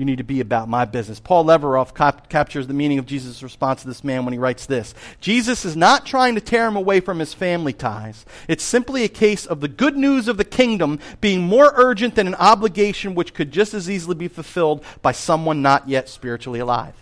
You 0.00 0.06
need 0.06 0.16
to 0.16 0.24
be 0.24 0.40
about 0.40 0.66
my 0.66 0.86
business. 0.86 1.20
Paul 1.20 1.44
Levertoff 1.44 1.94
cap- 1.94 2.30
captures 2.30 2.66
the 2.66 2.72
meaning 2.72 2.98
of 2.98 3.04
Jesus' 3.04 3.42
response 3.42 3.82
to 3.82 3.88
this 3.88 4.02
man 4.02 4.24
when 4.24 4.32
he 4.32 4.38
writes 4.38 4.64
this 4.64 4.94
Jesus 5.20 5.66
is 5.66 5.76
not 5.76 6.06
trying 6.06 6.36
to 6.36 6.40
tear 6.40 6.66
him 6.66 6.74
away 6.74 7.00
from 7.00 7.18
his 7.18 7.34
family 7.34 7.74
ties. 7.74 8.24
It's 8.48 8.64
simply 8.64 9.04
a 9.04 9.10
case 9.10 9.44
of 9.44 9.60
the 9.60 9.68
good 9.68 9.98
news 9.98 10.26
of 10.26 10.38
the 10.38 10.44
kingdom 10.44 11.00
being 11.20 11.42
more 11.42 11.74
urgent 11.76 12.14
than 12.14 12.26
an 12.26 12.34
obligation 12.36 13.14
which 13.14 13.34
could 13.34 13.52
just 13.52 13.74
as 13.74 13.90
easily 13.90 14.14
be 14.14 14.28
fulfilled 14.28 14.82
by 15.02 15.12
someone 15.12 15.60
not 15.60 15.86
yet 15.86 16.08
spiritually 16.08 16.60
alive. 16.60 16.94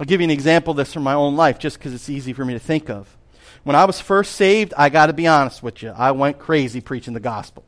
I'll 0.00 0.06
give 0.06 0.20
you 0.20 0.24
an 0.24 0.32
example 0.32 0.72
of 0.72 0.76
this 0.76 0.92
from 0.92 1.04
my 1.04 1.14
own 1.14 1.36
life 1.36 1.60
just 1.60 1.78
because 1.78 1.94
it's 1.94 2.10
easy 2.10 2.32
for 2.32 2.44
me 2.44 2.54
to 2.54 2.58
think 2.58 2.90
of. 2.90 3.16
When 3.62 3.76
I 3.76 3.84
was 3.84 4.00
first 4.00 4.32
saved, 4.32 4.74
I 4.76 4.88
got 4.88 5.06
to 5.06 5.12
be 5.12 5.28
honest 5.28 5.62
with 5.62 5.84
you, 5.84 5.90
I 5.90 6.10
went 6.10 6.40
crazy 6.40 6.80
preaching 6.80 7.14
the 7.14 7.20
gospel. 7.20 7.64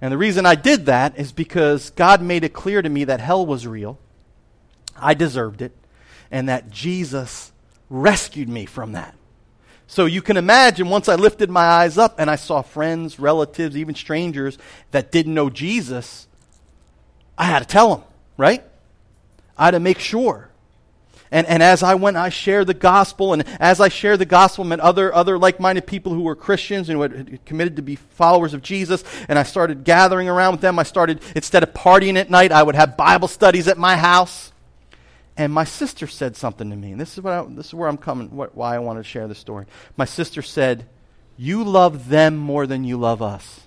And 0.00 0.12
the 0.12 0.18
reason 0.18 0.44
I 0.46 0.54
did 0.54 0.86
that 0.86 1.18
is 1.18 1.32
because 1.32 1.90
God 1.90 2.20
made 2.20 2.44
it 2.44 2.52
clear 2.52 2.82
to 2.82 2.88
me 2.88 3.04
that 3.04 3.20
hell 3.20 3.46
was 3.46 3.66
real. 3.66 3.98
I 4.96 5.14
deserved 5.14 5.62
it. 5.62 5.72
And 6.30 6.48
that 6.48 6.70
Jesus 6.70 7.52
rescued 7.88 8.48
me 8.48 8.66
from 8.66 8.92
that. 8.92 9.14
So 9.86 10.06
you 10.06 10.20
can 10.20 10.36
imagine 10.36 10.88
once 10.88 11.08
I 11.08 11.14
lifted 11.14 11.48
my 11.48 11.64
eyes 11.64 11.96
up 11.96 12.18
and 12.18 12.28
I 12.28 12.36
saw 12.36 12.62
friends, 12.62 13.20
relatives, 13.20 13.76
even 13.76 13.94
strangers 13.94 14.58
that 14.90 15.12
didn't 15.12 15.34
know 15.34 15.48
Jesus, 15.48 16.26
I 17.38 17.44
had 17.44 17.60
to 17.60 17.64
tell 17.64 17.94
them, 17.94 18.04
right? 18.36 18.64
I 19.56 19.66
had 19.66 19.70
to 19.72 19.80
make 19.80 20.00
sure. 20.00 20.50
And, 21.30 21.46
and 21.46 21.62
as 21.62 21.82
I 21.82 21.94
went, 21.94 22.16
I 22.16 22.28
shared 22.28 22.66
the 22.66 22.74
gospel. 22.74 23.32
And 23.32 23.44
as 23.60 23.80
I 23.80 23.88
shared 23.88 24.20
the 24.20 24.26
gospel, 24.26 24.64
I 24.64 24.68
met 24.68 24.80
other, 24.80 25.12
other 25.14 25.38
like 25.38 25.58
minded 25.58 25.86
people 25.86 26.12
who 26.12 26.22
were 26.22 26.36
Christians 26.36 26.88
and 26.88 26.96
who 26.96 27.02
had 27.02 27.44
committed 27.44 27.76
to 27.76 27.82
be 27.82 27.96
followers 27.96 28.54
of 28.54 28.62
Jesus. 28.62 29.02
And 29.28 29.38
I 29.38 29.42
started 29.42 29.84
gathering 29.84 30.28
around 30.28 30.52
with 30.52 30.60
them. 30.60 30.78
I 30.78 30.84
started, 30.84 31.20
instead 31.34 31.62
of 31.62 31.72
partying 31.72 32.16
at 32.16 32.30
night, 32.30 32.52
I 32.52 32.62
would 32.62 32.76
have 32.76 32.96
Bible 32.96 33.28
studies 33.28 33.68
at 33.68 33.78
my 33.78 33.96
house. 33.96 34.52
And 35.36 35.52
my 35.52 35.64
sister 35.64 36.06
said 36.06 36.36
something 36.36 36.70
to 36.70 36.76
me. 36.76 36.92
And 36.92 37.00
this 37.00 37.18
is, 37.18 37.22
what 37.22 37.32
I, 37.32 37.44
this 37.44 37.66
is 37.66 37.74
where 37.74 37.88
I'm 37.88 37.98
coming, 37.98 38.30
what, 38.30 38.56
why 38.56 38.74
I 38.74 38.78
wanted 38.78 39.02
to 39.02 39.08
share 39.08 39.28
this 39.28 39.38
story. 39.38 39.66
My 39.96 40.06
sister 40.06 40.42
said, 40.42 40.86
You 41.36 41.62
love 41.62 42.08
them 42.08 42.36
more 42.36 42.66
than 42.66 42.84
you 42.84 42.96
love 42.96 43.20
us. 43.20 43.60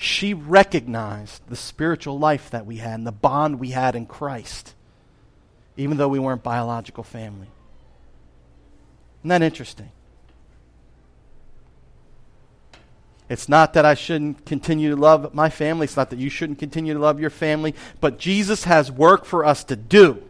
she 0.00 0.32
recognized 0.32 1.42
the 1.48 1.56
spiritual 1.56 2.18
life 2.18 2.50
that 2.50 2.64
we 2.64 2.76
had 2.76 2.94
and 2.94 3.06
the 3.06 3.12
bond 3.12 3.58
we 3.58 3.70
had 3.70 3.96
in 3.96 4.06
Christ, 4.06 4.74
even 5.78 5.96
though 5.96 6.08
we 6.08 6.18
weren't 6.18 6.42
biological 6.42 7.04
family. 7.04 7.46
Isn't 9.20 9.28
that 9.28 9.42
interesting? 9.42 9.90
It's 13.28 13.48
not 13.48 13.74
that 13.74 13.84
I 13.84 13.94
shouldn't 13.94 14.44
continue 14.44 14.90
to 14.90 14.96
love 14.96 15.32
my 15.34 15.50
family. 15.50 15.84
It's 15.84 15.96
not 15.96 16.10
that 16.10 16.18
you 16.18 16.30
shouldn't 16.30 16.58
continue 16.58 16.94
to 16.94 16.98
love 16.98 17.20
your 17.20 17.30
family. 17.30 17.74
But 18.00 18.18
Jesus 18.18 18.64
has 18.64 18.90
work 18.90 19.24
for 19.24 19.44
us 19.44 19.64
to 19.64 19.76
do. 19.76 20.22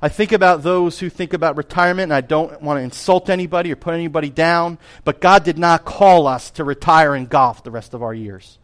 I 0.00 0.08
think 0.08 0.32
about 0.32 0.62
those 0.62 0.98
who 0.98 1.10
think 1.10 1.32
about 1.32 1.56
retirement, 1.56 2.04
and 2.04 2.14
I 2.14 2.22
don't 2.22 2.62
want 2.62 2.78
to 2.78 2.82
insult 2.82 3.28
anybody 3.28 3.70
or 3.70 3.76
put 3.76 3.94
anybody 3.94 4.30
down, 4.30 4.78
but 5.04 5.20
God 5.20 5.44
did 5.44 5.58
not 5.58 5.84
call 5.84 6.26
us 6.26 6.50
to 6.52 6.64
retire 6.64 7.14
and 7.14 7.28
golf 7.28 7.62
the 7.62 7.70
rest 7.70 7.94
of 7.94 8.02
our 8.02 8.14
years. 8.14 8.58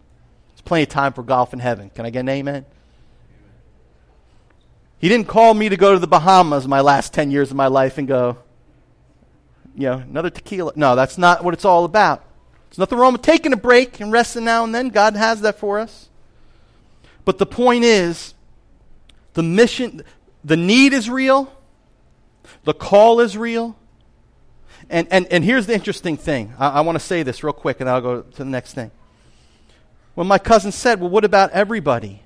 There's 0.49 0.63
plenty 0.63 0.85
of 0.85 0.89
time 0.89 1.13
for 1.13 1.23
golf 1.23 1.53
in 1.53 1.59
heaven. 1.61 1.91
Can 1.91 2.07
I 2.07 2.11
get 2.11 2.21
an 2.21 2.29
amen? 2.29 2.65
He 4.99 5.09
didn't 5.09 5.29
call 5.29 5.55
me 5.55 5.69
to 5.69 5.77
go 5.77 5.93
to 5.93 5.99
the 5.99 6.09
Bahamas 6.09 6.67
my 6.67 6.81
last 6.81 7.15
10 7.15 7.31
years 7.31 7.51
of 7.51 7.57
my 7.57 7.69
life 7.69 7.99
and 7.99 8.09
go, 8.09 8.39
you 9.75 9.87
know, 9.87 9.99
another 9.99 10.31
tequila. 10.31 10.73
No, 10.75 10.97
that's 10.97 11.17
not 11.17 11.45
what 11.45 11.55
it's 11.55 11.65
all 11.65 11.85
about. 11.85 12.25
There's 12.69 12.79
nothing 12.79 12.99
wrong 12.99 13.13
with 13.13 13.23
taking 13.23 13.53
a 13.53 13.57
break 13.57 14.01
and 14.01 14.11
resting 14.11 14.45
now 14.45 14.65
and 14.65 14.75
then. 14.75 14.89
God 14.89 15.17
has 15.17 15.41
that 15.43 15.59
for 15.59 15.79
us. 15.79 16.09
But 17.25 17.39
the 17.39 17.47
point 17.47 17.85
is, 17.85 18.35
the 19.35 19.43
mission, 19.43 20.03
the 20.45 20.57
need 20.57 20.93
is 20.93 21.09
real, 21.09 21.53
the 22.65 22.75
call 22.75 23.21
is 23.21 23.37
real. 23.37 23.77
And, 24.91 25.07
and, 25.11 25.27
and 25.27 25.45
here's 25.45 25.67
the 25.67 25.75
interesting 25.75 26.17
thing. 26.17 26.55
I, 26.59 26.69
I 26.69 26.81
want 26.81 26.97
to 26.97 27.05
say 27.05 27.23
this 27.23 27.45
real 27.45 27.53
quick, 27.53 27.81
and 27.81 27.89
I'll 27.89 28.01
go 28.01 28.23
to 28.23 28.39
the 28.39 28.45
next 28.45 28.73
thing. 28.73 28.91
When 30.15 30.27
my 30.27 30.39
cousin 30.39 30.73
said, 30.73 31.01
Well, 31.01 31.11
what 31.11 31.25
about 31.25 31.51
everybody? 31.51 32.23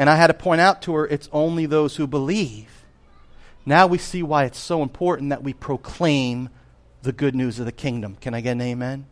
And 0.00 0.08
I 0.08 0.16
had 0.16 0.28
to 0.28 0.34
point 0.34 0.62
out 0.62 0.80
to 0.82 0.94
her, 0.94 1.06
it's 1.06 1.28
only 1.30 1.66
those 1.66 1.96
who 1.96 2.06
believe. 2.06 2.86
Now 3.66 3.86
we 3.86 3.98
see 3.98 4.22
why 4.22 4.46
it's 4.46 4.58
so 4.58 4.82
important 4.82 5.28
that 5.28 5.42
we 5.42 5.52
proclaim 5.52 6.48
the 7.02 7.12
good 7.12 7.34
news 7.34 7.58
of 7.58 7.66
the 7.66 7.70
kingdom. 7.70 8.16
Can 8.18 8.32
I 8.32 8.40
get 8.40 8.52
an 8.52 8.62
amen? 8.62 9.04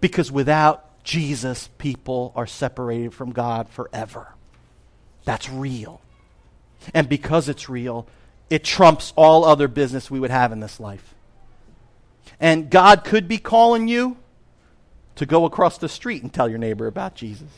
Because 0.00 0.32
without 0.32 1.04
Jesus, 1.04 1.68
people 1.76 2.32
are 2.34 2.46
separated 2.46 3.12
from 3.12 3.32
God 3.32 3.68
forever. 3.68 4.32
That's 5.26 5.50
real. 5.50 6.00
And 6.94 7.10
because 7.10 7.50
it's 7.50 7.68
real, 7.68 8.06
it 8.48 8.64
trumps 8.64 9.12
all 9.16 9.44
other 9.44 9.68
business 9.68 10.10
we 10.10 10.18
would 10.18 10.30
have 10.30 10.50
in 10.50 10.60
this 10.60 10.80
life. 10.80 11.14
And 12.40 12.70
God 12.70 13.04
could 13.04 13.28
be 13.28 13.36
calling 13.36 13.86
you 13.86 14.16
to 15.16 15.26
go 15.26 15.44
across 15.44 15.76
the 15.76 15.90
street 15.90 16.22
and 16.22 16.32
tell 16.32 16.48
your 16.48 16.56
neighbor 16.56 16.86
about 16.86 17.16
Jesus. 17.16 17.50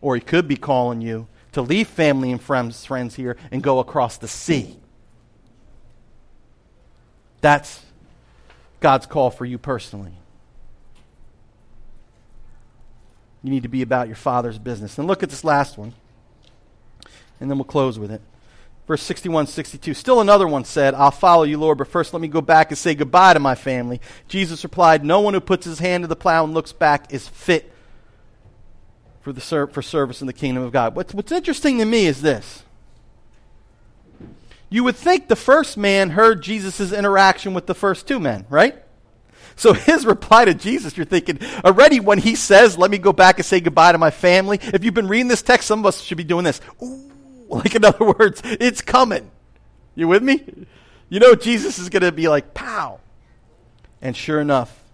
Or 0.00 0.14
He 0.14 0.20
could 0.20 0.46
be 0.46 0.56
calling 0.56 1.00
you 1.00 1.26
to 1.56 1.62
leave 1.62 1.88
family 1.88 2.30
and 2.30 2.40
friends, 2.40 2.84
friends 2.84 3.14
here 3.14 3.38
and 3.50 3.62
go 3.62 3.78
across 3.78 4.18
the 4.18 4.28
sea. 4.28 4.76
That's 7.40 7.82
God's 8.80 9.06
call 9.06 9.30
for 9.30 9.46
you 9.46 9.56
personally. 9.56 10.12
You 13.42 13.48
need 13.48 13.62
to 13.62 13.70
be 13.70 13.80
about 13.80 14.06
your 14.06 14.16
Father's 14.16 14.58
business. 14.58 14.98
And 14.98 15.08
look 15.08 15.22
at 15.22 15.30
this 15.30 15.44
last 15.44 15.78
one, 15.78 15.94
and 17.40 17.50
then 17.50 17.56
we'll 17.56 17.64
close 17.64 17.98
with 17.98 18.10
it. 18.10 18.20
Verse 18.86 19.02
61, 19.02 19.46
62. 19.46 19.94
Still 19.94 20.20
another 20.20 20.46
one 20.46 20.66
said, 20.66 20.92
I'll 20.92 21.10
follow 21.10 21.44
you, 21.44 21.56
Lord, 21.56 21.78
but 21.78 21.88
first 21.88 22.12
let 22.12 22.20
me 22.20 22.28
go 22.28 22.42
back 22.42 22.70
and 22.70 22.76
say 22.76 22.94
goodbye 22.94 23.32
to 23.32 23.40
my 23.40 23.54
family. 23.54 24.02
Jesus 24.28 24.62
replied, 24.62 25.06
No 25.06 25.20
one 25.20 25.32
who 25.32 25.40
puts 25.40 25.64
his 25.64 25.78
hand 25.78 26.04
to 26.04 26.08
the 26.08 26.16
plow 26.16 26.44
and 26.44 26.52
looks 26.52 26.74
back 26.74 27.14
is 27.14 27.26
fit 27.26 27.72
for, 29.26 29.32
the 29.32 29.40
ser- 29.40 29.66
for 29.66 29.82
service 29.82 30.20
in 30.20 30.28
the 30.28 30.32
kingdom 30.32 30.62
of 30.62 30.70
God. 30.70 30.94
What's, 30.94 31.12
what's 31.12 31.32
interesting 31.32 31.78
to 31.78 31.84
me 31.84 32.06
is 32.06 32.22
this. 32.22 32.62
You 34.70 34.84
would 34.84 34.94
think 34.94 35.26
the 35.26 35.34
first 35.34 35.76
man 35.76 36.10
heard 36.10 36.44
Jesus' 36.44 36.92
interaction 36.92 37.52
with 37.52 37.66
the 37.66 37.74
first 37.74 38.06
two 38.06 38.20
men, 38.20 38.46
right? 38.48 38.80
So 39.56 39.72
his 39.72 40.06
reply 40.06 40.44
to 40.44 40.54
Jesus, 40.54 40.96
you're 40.96 41.06
thinking, 41.06 41.40
already 41.64 41.98
when 41.98 42.18
he 42.18 42.36
says, 42.36 42.78
Let 42.78 42.88
me 42.88 42.98
go 42.98 43.12
back 43.12 43.40
and 43.40 43.44
say 43.44 43.58
goodbye 43.58 43.90
to 43.90 43.98
my 43.98 44.12
family, 44.12 44.60
if 44.62 44.84
you've 44.84 44.94
been 44.94 45.08
reading 45.08 45.26
this 45.26 45.42
text, 45.42 45.66
some 45.66 45.80
of 45.80 45.86
us 45.86 46.02
should 46.02 46.18
be 46.18 46.22
doing 46.22 46.44
this. 46.44 46.60
Ooh 46.80 47.10
Like, 47.48 47.74
in 47.74 47.84
other 47.84 48.04
words, 48.04 48.40
it's 48.44 48.80
coming. 48.80 49.32
You 49.96 50.06
with 50.06 50.22
me? 50.22 50.44
You 51.08 51.18
know, 51.18 51.34
Jesus 51.34 51.80
is 51.80 51.88
going 51.88 52.02
to 52.02 52.12
be 52.12 52.28
like, 52.28 52.54
pow. 52.54 53.00
And 54.00 54.16
sure 54.16 54.40
enough, 54.40 54.84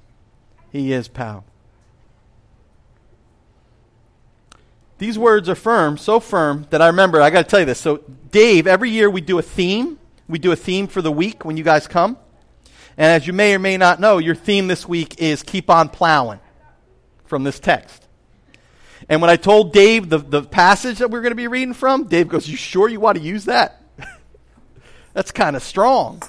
he 0.70 0.90
is 0.90 1.06
pow. 1.08 1.44
These 5.02 5.18
words 5.18 5.48
are 5.48 5.56
firm, 5.56 5.98
so 5.98 6.20
firm 6.20 6.68
that 6.70 6.80
I 6.80 6.86
remember, 6.86 7.20
I 7.20 7.30
got 7.30 7.42
to 7.42 7.48
tell 7.48 7.58
you 7.58 7.66
this. 7.66 7.80
So, 7.80 8.04
Dave, 8.30 8.68
every 8.68 8.88
year 8.88 9.10
we 9.10 9.20
do 9.20 9.36
a 9.36 9.42
theme. 9.42 9.98
We 10.28 10.38
do 10.38 10.52
a 10.52 10.56
theme 10.56 10.86
for 10.86 11.02
the 11.02 11.10
week 11.10 11.44
when 11.44 11.56
you 11.56 11.64
guys 11.64 11.88
come. 11.88 12.16
And 12.96 13.10
as 13.10 13.26
you 13.26 13.32
may 13.32 13.52
or 13.56 13.58
may 13.58 13.76
not 13.76 13.98
know, 13.98 14.18
your 14.18 14.36
theme 14.36 14.68
this 14.68 14.86
week 14.86 15.20
is 15.20 15.42
keep 15.42 15.68
on 15.70 15.88
plowing 15.88 16.38
from 17.24 17.42
this 17.42 17.58
text. 17.58 18.06
And 19.08 19.20
when 19.20 19.28
I 19.28 19.34
told 19.34 19.72
Dave 19.72 20.08
the, 20.08 20.18
the 20.18 20.44
passage 20.44 20.98
that 20.98 21.10
we're 21.10 21.22
going 21.22 21.32
to 21.32 21.34
be 21.36 21.48
reading 21.48 21.74
from, 21.74 22.04
Dave 22.04 22.28
goes, 22.28 22.48
You 22.48 22.56
sure 22.56 22.88
you 22.88 23.00
want 23.00 23.18
to 23.18 23.24
use 23.24 23.46
that? 23.46 23.82
That's 25.14 25.32
kind 25.32 25.56
of 25.56 25.64
strong. 25.64 26.22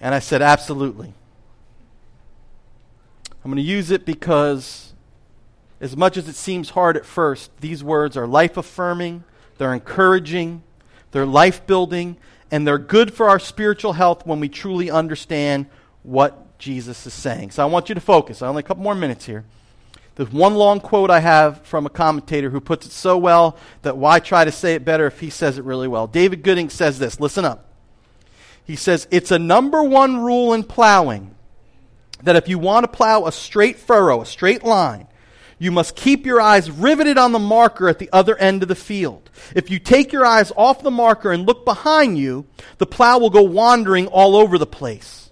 And 0.00 0.16
I 0.16 0.18
said, 0.18 0.42
Absolutely. 0.42 1.14
I'm 3.44 3.52
going 3.52 3.54
to 3.54 3.62
use 3.62 3.92
it 3.92 4.04
because, 4.04 4.92
as 5.82 5.96
much 5.96 6.16
as 6.16 6.28
it 6.28 6.36
seems 6.36 6.70
hard 6.70 6.96
at 6.96 7.04
first, 7.04 7.50
these 7.60 7.82
words 7.82 8.16
are 8.16 8.26
life 8.26 8.56
affirming, 8.56 9.24
they're 9.58 9.74
encouraging, 9.74 10.62
they're 11.10 11.26
life 11.26 11.66
building, 11.66 12.16
and 12.52 12.64
they're 12.64 12.78
good 12.78 13.12
for 13.12 13.28
our 13.28 13.40
spiritual 13.40 13.92
health 13.92 14.24
when 14.24 14.38
we 14.38 14.48
truly 14.48 14.92
understand 14.92 15.66
what 16.04 16.56
Jesus 16.58 17.04
is 17.04 17.12
saying. 17.12 17.50
So 17.50 17.64
I 17.64 17.66
want 17.66 17.88
you 17.88 17.96
to 17.96 18.00
focus. 18.00 18.42
I 18.42 18.46
only 18.46 18.60
a 18.60 18.62
couple 18.62 18.84
more 18.84 18.94
minutes 18.94 19.26
here. 19.26 19.44
There's 20.14 20.30
one 20.30 20.54
long 20.54 20.78
quote 20.78 21.10
I 21.10 21.18
have 21.18 21.62
from 21.62 21.84
a 21.84 21.90
commentator 21.90 22.50
who 22.50 22.60
puts 22.60 22.86
it 22.86 22.92
so 22.92 23.18
well 23.18 23.56
that 23.80 23.96
why 23.96 24.20
try 24.20 24.44
to 24.44 24.52
say 24.52 24.74
it 24.74 24.84
better 24.84 25.06
if 25.06 25.18
he 25.18 25.30
says 25.30 25.58
it 25.58 25.64
really 25.64 25.88
well? 25.88 26.06
David 26.06 26.44
Gooding 26.44 26.68
says 26.70 27.00
this. 27.00 27.18
Listen 27.18 27.44
up. 27.44 27.66
He 28.64 28.76
says, 28.76 29.08
It's 29.10 29.32
a 29.32 29.38
number 29.38 29.82
one 29.82 30.18
rule 30.18 30.52
in 30.52 30.62
plowing 30.62 31.34
that 32.22 32.36
if 32.36 32.48
you 32.48 32.58
want 32.58 32.84
to 32.84 32.88
plow 32.88 33.26
a 33.26 33.32
straight 33.32 33.78
furrow, 33.78 34.20
a 34.20 34.26
straight 34.26 34.62
line, 34.62 35.08
you 35.62 35.70
must 35.70 35.94
keep 35.94 36.26
your 36.26 36.40
eyes 36.40 36.72
riveted 36.72 37.16
on 37.16 37.30
the 37.30 37.38
marker 37.38 37.88
at 37.88 38.00
the 38.00 38.10
other 38.12 38.36
end 38.38 38.64
of 38.64 38.68
the 38.68 38.74
field. 38.74 39.30
If 39.54 39.70
you 39.70 39.78
take 39.78 40.12
your 40.12 40.26
eyes 40.26 40.50
off 40.56 40.82
the 40.82 40.90
marker 40.90 41.30
and 41.30 41.46
look 41.46 41.64
behind 41.64 42.18
you, 42.18 42.46
the 42.78 42.86
plow 42.86 43.18
will 43.18 43.30
go 43.30 43.42
wandering 43.42 44.08
all 44.08 44.34
over 44.34 44.58
the 44.58 44.66
place. 44.66 45.30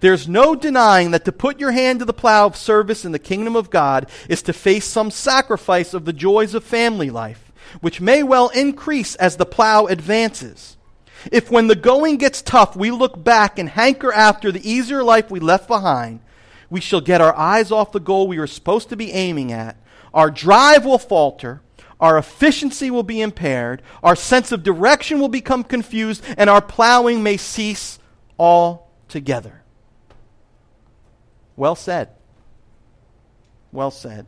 There's 0.00 0.28
no 0.28 0.54
denying 0.54 1.12
that 1.12 1.24
to 1.24 1.32
put 1.32 1.58
your 1.58 1.70
hand 1.70 2.00
to 2.00 2.04
the 2.04 2.12
plow 2.12 2.44
of 2.44 2.54
service 2.54 3.06
in 3.06 3.12
the 3.12 3.18
kingdom 3.18 3.56
of 3.56 3.70
God 3.70 4.10
is 4.28 4.42
to 4.42 4.52
face 4.52 4.84
some 4.84 5.10
sacrifice 5.10 5.94
of 5.94 6.04
the 6.04 6.12
joys 6.12 6.52
of 6.52 6.64
family 6.64 7.08
life, 7.08 7.50
which 7.80 7.98
may 7.98 8.22
well 8.22 8.50
increase 8.50 9.14
as 9.14 9.38
the 9.38 9.46
plow 9.46 9.86
advances. 9.86 10.76
If 11.30 11.50
when 11.50 11.68
the 11.68 11.76
going 11.76 12.18
gets 12.18 12.42
tough, 12.42 12.76
we 12.76 12.90
look 12.90 13.24
back 13.24 13.58
and 13.58 13.70
hanker 13.70 14.12
after 14.12 14.52
the 14.52 14.70
easier 14.70 15.02
life 15.02 15.30
we 15.30 15.40
left 15.40 15.66
behind, 15.66 16.20
we 16.72 16.80
shall 16.80 17.02
get 17.02 17.20
our 17.20 17.36
eyes 17.36 17.70
off 17.70 17.92
the 17.92 18.00
goal 18.00 18.26
we 18.26 18.38
were 18.38 18.46
supposed 18.46 18.88
to 18.88 18.96
be 18.96 19.12
aiming 19.12 19.52
at. 19.52 19.76
Our 20.14 20.30
drive 20.30 20.86
will 20.86 20.98
falter. 20.98 21.60
Our 22.00 22.16
efficiency 22.16 22.90
will 22.90 23.02
be 23.02 23.20
impaired. 23.20 23.82
Our 24.02 24.16
sense 24.16 24.52
of 24.52 24.62
direction 24.62 25.20
will 25.20 25.28
become 25.28 25.64
confused, 25.64 26.24
and 26.38 26.48
our 26.48 26.62
plowing 26.62 27.22
may 27.22 27.36
cease 27.36 27.98
altogether. 28.38 29.62
Well 31.56 31.74
said. 31.74 32.08
Well 33.70 33.90
said. 33.90 34.24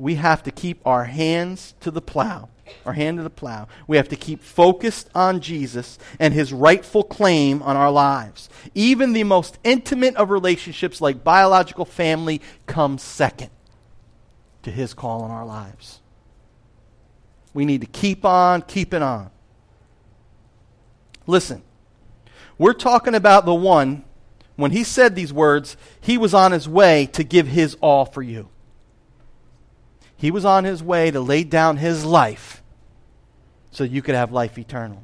We 0.00 0.14
have 0.14 0.42
to 0.44 0.50
keep 0.50 0.80
our 0.86 1.04
hands 1.04 1.74
to 1.80 1.90
the 1.90 2.00
plow, 2.00 2.48
our 2.86 2.94
hand 2.94 3.18
to 3.18 3.22
the 3.22 3.28
plow. 3.28 3.68
We 3.86 3.98
have 3.98 4.08
to 4.08 4.16
keep 4.16 4.42
focused 4.42 5.10
on 5.14 5.42
Jesus 5.42 5.98
and 6.18 6.32
his 6.32 6.54
rightful 6.54 7.04
claim 7.04 7.62
on 7.62 7.76
our 7.76 7.90
lives. 7.90 8.48
Even 8.74 9.12
the 9.12 9.24
most 9.24 9.58
intimate 9.62 10.16
of 10.16 10.30
relationships, 10.30 11.02
like 11.02 11.22
biological 11.22 11.84
family, 11.84 12.40
comes 12.66 13.02
second 13.02 13.50
to 14.62 14.70
his 14.70 14.94
call 14.94 15.20
on 15.20 15.30
our 15.30 15.44
lives. 15.44 16.00
We 17.52 17.66
need 17.66 17.82
to 17.82 17.86
keep 17.86 18.24
on 18.24 18.62
keeping 18.62 19.02
on. 19.02 19.30
Listen, 21.26 21.62
we're 22.56 22.72
talking 22.72 23.14
about 23.14 23.44
the 23.44 23.54
one 23.54 24.04
when 24.56 24.70
he 24.70 24.82
said 24.82 25.14
these 25.14 25.32
words, 25.32 25.76
he 26.00 26.16
was 26.16 26.32
on 26.32 26.52
his 26.52 26.66
way 26.66 27.04
to 27.12 27.22
give 27.22 27.48
his 27.48 27.76
all 27.82 28.06
for 28.06 28.22
you. 28.22 28.48
He 30.20 30.30
was 30.30 30.44
on 30.44 30.64
his 30.64 30.82
way 30.82 31.10
to 31.10 31.18
lay 31.18 31.44
down 31.44 31.78
his 31.78 32.04
life 32.04 32.62
so 33.70 33.84
you 33.84 34.02
could 34.02 34.14
have 34.14 34.30
life 34.30 34.58
eternal. 34.58 35.02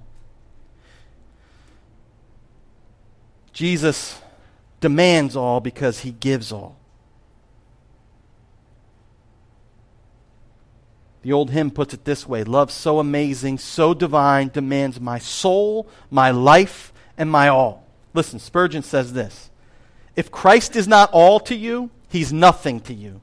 Jesus 3.54 4.20
demands 4.80 5.34
all 5.34 5.60
because 5.60 6.00
he 6.00 6.10
gives 6.10 6.52
all. 6.52 6.76
The 11.22 11.32
old 11.32 11.48
hymn 11.50 11.70
puts 11.70 11.94
it 11.94 12.04
this 12.04 12.28
way 12.28 12.44
Love 12.44 12.70
so 12.70 12.98
amazing, 12.98 13.56
so 13.56 13.94
divine, 13.94 14.48
demands 14.48 15.00
my 15.00 15.18
soul, 15.18 15.88
my 16.10 16.30
life, 16.30 16.92
and 17.16 17.30
my 17.30 17.48
all. 17.48 17.86
Listen, 18.12 18.38
Spurgeon 18.38 18.82
says 18.82 19.14
this 19.14 19.48
If 20.14 20.30
Christ 20.30 20.76
is 20.76 20.86
not 20.86 21.08
all 21.14 21.40
to 21.40 21.56
you, 21.56 21.88
he's 22.10 22.34
nothing 22.34 22.80
to 22.80 22.92
you. 22.92 23.22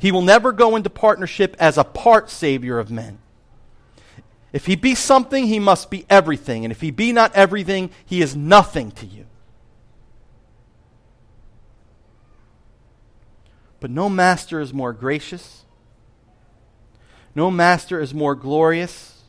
He 0.00 0.10
will 0.10 0.22
never 0.22 0.50
go 0.50 0.76
into 0.76 0.88
partnership 0.88 1.54
as 1.60 1.76
a 1.76 1.84
part 1.84 2.30
Savior 2.30 2.78
of 2.78 2.90
men. 2.90 3.18
If 4.50 4.64
he 4.64 4.74
be 4.74 4.94
something, 4.94 5.46
he 5.46 5.58
must 5.58 5.90
be 5.90 6.06
everything. 6.08 6.64
And 6.64 6.72
if 6.72 6.80
he 6.80 6.90
be 6.90 7.12
not 7.12 7.36
everything, 7.36 7.90
he 8.06 8.22
is 8.22 8.34
nothing 8.34 8.92
to 8.92 9.06
you. 9.06 9.26
But 13.78 13.90
no 13.90 14.08
master 14.08 14.58
is 14.58 14.72
more 14.72 14.94
gracious, 14.94 15.64
no 17.34 17.50
master 17.50 18.00
is 18.00 18.14
more 18.14 18.34
glorious 18.34 19.22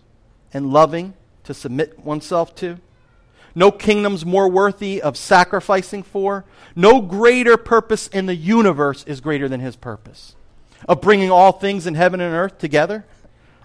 and 0.53 0.71
loving 0.71 1.13
to 1.43 1.53
submit 1.53 1.99
oneself 1.99 2.55
to. 2.55 2.79
No 3.53 3.71
kingdom's 3.71 4.25
more 4.25 4.49
worthy 4.49 5.01
of 5.01 5.17
sacrificing 5.17 6.03
for. 6.03 6.45
No 6.75 7.01
greater 7.01 7.57
purpose 7.57 8.07
in 8.07 8.25
the 8.25 8.35
universe 8.35 9.03
is 9.03 9.19
greater 9.19 9.49
than 9.49 9.59
his 9.59 9.75
purpose 9.75 10.35
of 10.87 11.01
bringing 11.01 11.31
all 11.31 11.51
things 11.51 11.87
in 11.87 11.95
heaven 11.95 12.21
and 12.21 12.33
earth 12.33 12.57
together 12.57 13.05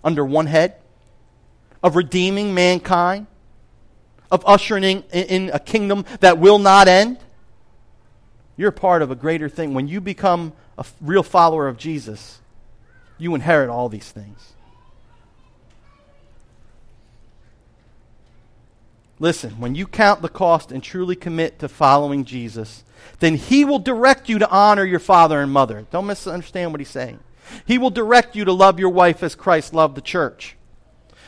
under 0.05 0.24
one 0.24 0.46
head, 0.46 0.76
of 1.83 1.96
redeeming 1.96 2.55
mankind, 2.55 3.26
of 4.31 4.42
ushering 4.46 4.85
in, 4.85 5.02
in 5.12 5.50
a 5.52 5.59
kingdom 5.59 6.05
that 6.20 6.38
will 6.38 6.59
not 6.59 6.88
end. 6.88 7.18
You're 8.57 8.72
part 8.72 9.02
of 9.02 9.11
a 9.11 9.14
greater 9.14 9.48
thing. 9.48 9.74
When 9.74 9.88
you 9.88 10.00
become 10.00 10.52
a 10.79 10.85
real 11.00 11.22
follower 11.22 11.68
of 11.68 11.76
Jesus, 11.76 12.40
you 13.18 13.35
inherit 13.35 13.68
all 13.68 13.88
these 13.88 14.11
things. 14.11 14.52
Listen, 19.18 19.52
when 19.52 19.74
you 19.74 19.87
count 19.87 20.20
the 20.20 20.29
cost 20.29 20.70
and 20.70 20.83
truly 20.83 21.16
commit 21.16 21.59
to 21.59 21.68
following 21.68 22.24
Jesus, 22.24 22.85
then 23.20 23.37
He 23.37 23.64
will 23.64 23.79
direct 23.79 24.29
you 24.29 24.38
to 24.38 24.50
honor 24.50 24.85
your 24.85 24.98
father 25.00 25.40
and 25.40 25.50
mother. 25.50 25.87
Don't 25.90 26.07
misunderstand 26.07 26.72
what 26.72 26.81
He's 26.81 26.90
saying. 26.90 27.20
He 27.64 27.79
will 27.79 27.90
direct 27.90 28.37
you 28.37 28.44
to 28.44 28.52
love 28.52 28.79
your 28.79 28.90
wife 28.90 29.22
as 29.22 29.35
Christ 29.35 29.72
loved 29.72 29.96
the 29.96 30.02
church. 30.02 30.57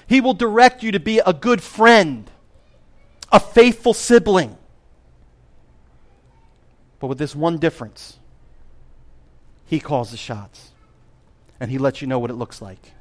He 0.06 0.20
will 0.20 0.34
direct 0.34 0.82
you 0.82 0.92
to 0.92 1.00
be 1.00 1.20
a 1.20 1.32
good 1.32 1.62
friend, 1.62 2.30
a 3.32 3.40
faithful 3.40 3.94
sibling. 3.94 4.56
But 6.98 7.06
with 7.06 7.18
this 7.18 7.36
one 7.36 7.58
difference 7.58 8.18
He 9.64 9.80
calls 9.80 10.10
the 10.10 10.16
shots, 10.16 10.72
and 11.58 11.70
He 11.70 11.78
lets 11.78 12.02
you 12.02 12.06
know 12.06 12.18
what 12.18 12.30
it 12.30 12.34
looks 12.34 12.60
like. 12.60 12.92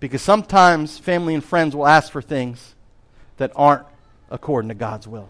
Because 0.00 0.20
sometimes 0.20 0.98
family 0.98 1.32
and 1.34 1.44
friends 1.44 1.74
will 1.74 1.86
ask 1.86 2.12
for 2.12 2.20
things 2.20 2.74
that 3.42 3.50
aren't 3.56 3.84
according 4.30 4.68
to 4.68 4.74
God's 4.74 5.08
will. 5.08 5.28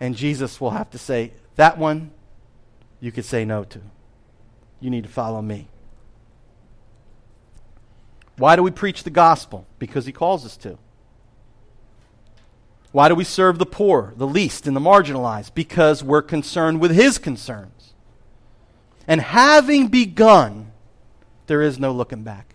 And 0.00 0.16
Jesus 0.16 0.58
will 0.60 0.70
have 0.70 0.90
to 0.90 0.98
say, 0.98 1.32
That 1.56 1.76
one 1.76 2.10
you 3.00 3.12
could 3.12 3.26
say 3.26 3.44
no 3.44 3.64
to. 3.64 3.80
You 4.80 4.88
need 4.88 5.04
to 5.04 5.10
follow 5.10 5.42
me. 5.42 5.68
Why 8.38 8.56
do 8.56 8.62
we 8.62 8.70
preach 8.70 9.04
the 9.04 9.10
gospel? 9.10 9.66
Because 9.78 10.06
he 10.06 10.12
calls 10.12 10.46
us 10.46 10.56
to. 10.58 10.78
Why 12.92 13.08
do 13.08 13.14
we 13.14 13.24
serve 13.24 13.58
the 13.58 13.66
poor, 13.66 14.14
the 14.16 14.26
least, 14.26 14.66
and 14.66 14.74
the 14.74 14.80
marginalized? 14.80 15.54
Because 15.54 16.02
we're 16.02 16.22
concerned 16.22 16.80
with 16.80 16.92
his 16.92 17.18
concerns. 17.18 17.92
And 19.06 19.20
having 19.20 19.88
begun, 19.88 20.72
there 21.46 21.60
is 21.60 21.78
no 21.78 21.92
looking 21.92 22.22
back. 22.22 22.51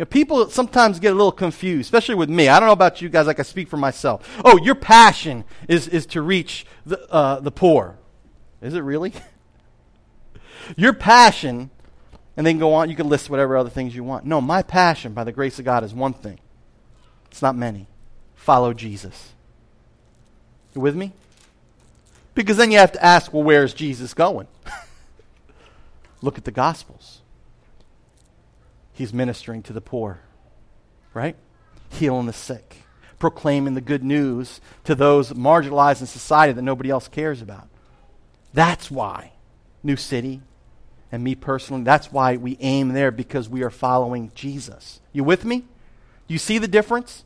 You 0.00 0.04
know, 0.04 0.08
people 0.08 0.48
sometimes 0.48 0.98
get 0.98 1.12
a 1.12 1.14
little 1.14 1.30
confused, 1.30 1.82
especially 1.82 2.14
with 2.14 2.30
me. 2.30 2.48
I 2.48 2.58
don't 2.58 2.68
know 2.68 2.72
about 2.72 3.02
you 3.02 3.10
guys, 3.10 3.26
like 3.26 3.38
I 3.38 3.42
speak 3.42 3.68
for 3.68 3.76
myself. 3.76 4.40
Oh, 4.42 4.56
your 4.56 4.74
passion 4.74 5.44
is, 5.68 5.86
is 5.88 6.06
to 6.06 6.22
reach 6.22 6.64
the, 6.86 7.06
uh, 7.12 7.40
the 7.40 7.50
poor. 7.50 7.98
Is 8.62 8.72
it 8.72 8.80
really? 8.80 9.12
your 10.78 10.94
passion, 10.94 11.68
and 12.34 12.46
then 12.46 12.58
go 12.58 12.72
on, 12.72 12.88
you 12.88 12.96
can 12.96 13.10
list 13.10 13.28
whatever 13.28 13.58
other 13.58 13.68
things 13.68 13.94
you 13.94 14.02
want. 14.02 14.24
No, 14.24 14.40
my 14.40 14.62
passion, 14.62 15.12
by 15.12 15.22
the 15.22 15.32
grace 15.32 15.58
of 15.58 15.66
God, 15.66 15.84
is 15.84 15.92
one 15.92 16.14
thing. 16.14 16.38
It's 17.30 17.42
not 17.42 17.54
many. 17.54 17.86
Follow 18.34 18.72
Jesus. 18.72 19.34
You 20.74 20.80
with 20.80 20.96
me? 20.96 21.12
Because 22.34 22.56
then 22.56 22.70
you 22.70 22.78
have 22.78 22.92
to 22.92 23.04
ask, 23.04 23.34
well, 23.34 23.42
where's 23.42 23.74
Jesus 23.74 24.14
going? 24.14 24.48
Look 26.22 26.38
at 26.38 26.46
the 26.46 26.52
Gospels 26.52 27.19
he's 29.00 29.14
ministering 29.14 29.62
to 29.62 29.72
the 29.72 29.80
poor, 29.80 30.20
right? 31.14 31.34
Healing 31.88 32.26
the 32.26 32.34
sick, 32.34 32.76
proclaiming 33.18 33.72
the 33.72 33.80
good 33.80 34.04
news 34.04 34.60
to 34.84 34.94
those 34.94 35.32
marginalized 35.32 36.02
in 36.02 36.06
society 36.06 36.52
that 36.52 36.60
nobody 36.60 36.90
else 36.90 37.08
cares 37.08 37.40
about. 37.40 37.66
That's 38.52 38.90
why 38.90 39.32
New 39.82 39.96
City 39.96 40.42
and 41.10 41.24
me 41.24 41.34
personally, 41.34 41.82
that's 41.82 42.12
why 42.12 42.36
we 42.36 42.58
aim 42.60 42.90
there 42.90 43.10
because 43.10 43.48
we 43.48 43.62
are 43.62 43.70
following 43.70 44.32
Jesus. 44.34 45.00
You 45.14 45.24
with 45.24 45.46
me? 45.46 45.64
You 46.28 46.36
see 46.36 46.58
the 46.58 46.68
difference? 46.68 47.24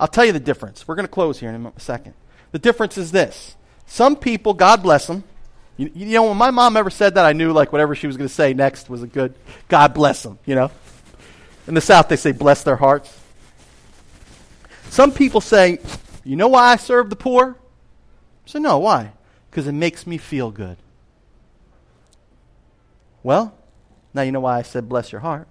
I'll 0.00 0.08
tell 0.08 0.24
you 0.24 0.32
the 0.32 0.40
difference. 0.40 0.88
We're 0.88 0.94
going 0.94 1.06
to 1.06 1.12
close 1.12 1.38
here 1.38 1.50
in 1.50 1.66
a 1.66 1.80
second. 1.80 2.14
The 2.52 2.58
difference 2.58 2.96
is 2.96 3.12
this. 3.12 3.56
Some 3.84 4.16
people, 4.16 4.54
God 4.54 4.82
bless 4.82 5.06
them, 5.06 5.22
you, 5.76 5.90
you, 5.94 6.06
know, 6.06 6.28
when 6.28 6.36
my 6.36 6.50
mom 6.50 6.76
ever 6.76 6.90
said 6.90 7.16
that, 7.16 7.24
I 7.24 7.32
knew 7.32 7.52
like 7.52 7.72
whatever 7.72 7.94
she 7.94 8.06
was 8.06 8.16
going 8.16 8.28
to 8.28 8.34
say 8.34 8.54
next 8.54 8.88
was 8.88 9.02
a 9.02 9.06
good, 9.06 9.34
God 9.68 9.92
bless 9.92 10.22
them, 10.22 10.38
you 10.44 10.54
know. 10.54 10.70
In 11.66 11.74
the 11.74 11.80
South, 11.80 12.08
they 12.08 12.16
say, 12.16 12.32
bless 12.32 12.62
their 12.62 12.76
hearts. 12.76 13.18
Some 14.90 15.12
people 15.12 15.40
say, 15.40 15.78
you 16.22 16.36
know 16.36 16.48
why 16.48 16.72
I 16.72 16.76
serve 16.76 17.10
the 17.10 17.16
poor? 17.16 17.56
Say, 18.46 18.60
no, 18.60 18.78
why? 18.78 19.12
Because 19.50 19.66
it 19.66 19.72
makes 19.72 20.06
me 20.06 20.18
feel 20.18 20.50
good. 20.50 20.76
Well, 23.22 23.54
now 24.12 24.22
you 24.22 24.32
know 24.32 24.40
why 24.40 24.58
I 24.58 24.62
said 24.62 24.88
bless 24.88 25.10
your 25.10 25.22
heart. 25.22 25.48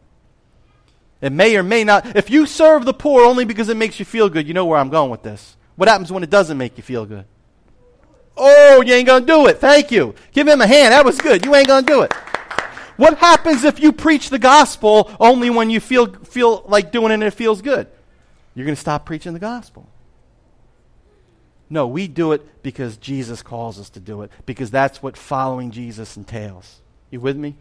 It 1.22 1.32
may 1.32 1.56
or 1.56 1.64
may 1.64 1.84
not. 1.84 2.16
If 2.16 2.30
you 2.30 2.46
serve 2.46 2.86
the 2.86 2.94
poor 2.94 3.24
only 3.26 3.46
because 3.46 3.70
it 3.70 3.78
makes 3.78 3.98
you 4.00 4.06
feel 4.06 4.30
good, 4.30 4.48
you 4.48 4.54
know 4.54 4.66
where 4.66 4.78
I'm 4.78 4.90
going 4.90 5.10
with 5.10 5.24
this. 5.24 5.56
What 5.76 5.90
happens 5.90 6.12
when 6.12 6.22
it 6.22 6.30
doesn't 6.30 6.58
make 6.58 6.78
you 6.78 6.84
feel 6.84 7.06
good? 7.06 7.26
Oh, 8.36 8.84
you 8.86 8.94
ain't 8.94 9.08
going 9.08 9.26
to 9.26 9.28
do 9.28 9.48
it. 9.48 9.60
Thank 9.60 9.92
you. 9.92 10.16
Give 10.32 10.48
him 10.48 10.62
a 10.62 10.68
hand. 10.68 10.92
That 10.92 11.06
was 11.06 11.18
good. 11.18 11.46
You 11.46 11.56
ain't 11.56 11.68
going 11.68 11.86
to 11.86 11.92
do 11.92 12.02
it. 12.02 12.14
What 12.98 13.18
happens 13.18 13.64
if 13.64 13.80
you 13.80 13.92
preach 13.92 14.30
the 14.30 14.40
gospel 14.40 15.12
only 15.20 15.50
when 15.50 15.70
you 15.70 15.80
feel, 15.80 16.08
feel 16.08 16.64
like 16.68 16.92
doing 16.92 17.12
it 17.12 17.16
and 17.16 17.24
it 17.24 17.32
feels 17.32 17.62
good? 17.62 17.88
You're 18.56 18.66
going 18.66 18.76
to 18.76 18.82
stop 18.82 19.06
preaching 19.06 19.34
the 19.34 19.40
gospel. 19.40 19.88
No, 21.70 21.88
we 21.88 22.08
do 22.08 22.34
it 22.34 22.62
because 22.62 22.98
Jesus 22.98 23.42
calls 23.42 23.80
us 23.80 23.90
to 23.92 24.00
do 24.00 24.22
it, 24.22 24.32
because 24.46 24.70
that's 24.70 25.02
what 25.02 25.18
following 25.18 25.72
Jesus 25.72 26.18
entails. 26.18 26.82
You 27.10 27.20
with 27.20 27.36
me? 27.36 27.56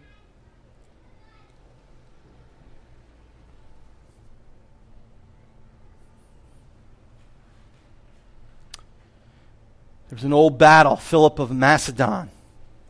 There 10.09 10.17
was 10.17 10.25
an 10.25 10.35
old 10.35 10.59
battle, 10.59 10.97
Philip 10.97 11.39
of 11.39 11.51
Macedon. 11.51 12.29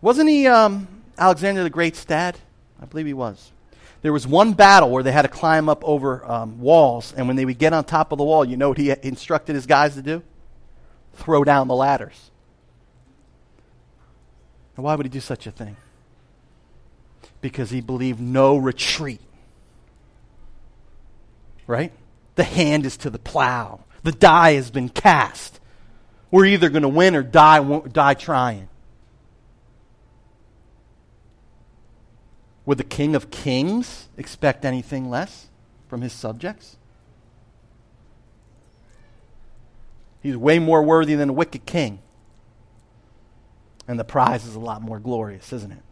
Wasn't 0.00 0.28
he 0.28 0.48
um, 0.48 0.88
Alexander 1.18 1.62
the 1.62 1.70
Great's 1.70 2.04
dad? 2.04 2.38
I 2.80 2.86
believe 2.86 3.06
he 3.06 3.14
was. 3.14 3.52
There 4.02 4.12
was 4.12 4.26
one 4.26 4.54
battle 4.54 4.90
where 4.90 5.04
they 5.04 5.12
had 5.12 5.22
to 5.22 5.28
climb 5.28 5.68
up 5.68 5.84
over 5.84 6.28
um, 6.30 6.60
walls, 6.60 7.14
and 7.16 7.28
when 7.28 7.36
they 7.36 7.44
would 7.44 7.58
get 7.58 7.72
on 7.72 7.84
top 7.84 8.10
of 8.10 8.18
the 8.18 8.24
wall, 8.24 8.44
you 8.44 8.56
know 8.56 8.70
what 8.70 8.78
he 8.78 8.94
instructed 9.02 9.54
his 9.54 9.66
guys 9.66 9.94
to 9.94 10.02
do? 10.02 10.22
Throw 11.14 11.44
down 11.44 11.68
the 11.68 11.74
ladders. 11.74 12.30
And 14.76 14.84
why 14.84 14.96
would 14.96 15.06
he 15.06 15.10
do 15.10 15.20
such 15.20 15.46
a 15.46 15.52
thing? 15.52 15.76
Because 17.40 17.70
he 17.70 17.80
believed 17.80 18.20
no 18.20 18.56
retreat. 18.56 19.20
Right? 21.66 21.92
The 22.34 22.44
hand 22.44 22.86
is 22.86 22.96
to 22.98 23.10
the 23.10 23.18
plow. 23.18 23.84
The 24.02 24.12
die 24.12 24.54
has 24.54 24.70
been 24.70 24.88
cast. 24.88 25.60
We're 26.30 26.46
either 26.46 26.70
going 26.70 26.82
to 26.82 26.88
win 26.88 27.14
or 27.14 27.22
die, 27.22 27.60
die 27.80 28.14
trying. 28.14 28.68
Would 32.64 32.78
the 32.78 32.84
King 32.84 33.14
of 33.14 33.30
Kings 33.30 34.08
expect 34.16 34.64
anything 34.64 35.10
less 35.10 35.48
from 35.88 36.00
his 36.00 36.12
subjects? 36.12 36.76
He's 40.22 40.36
way 40.36 40.58
more 40.60 40.82
worthy 40.82 41.16
than 41.16 41.30
a 41.30 41.32
wicked 41.32 41.66
king. 41.66 41.98
And 43.88 43.98
the 43.98 44.04
prize 44.04 44.46
is 44.46 44.54
a 44.54 44.60
lot 44.60 44.80
more 44.80 45.00
glorious, 45.00 45.52
isn't 45.52 45.72
it? 45.72 45.82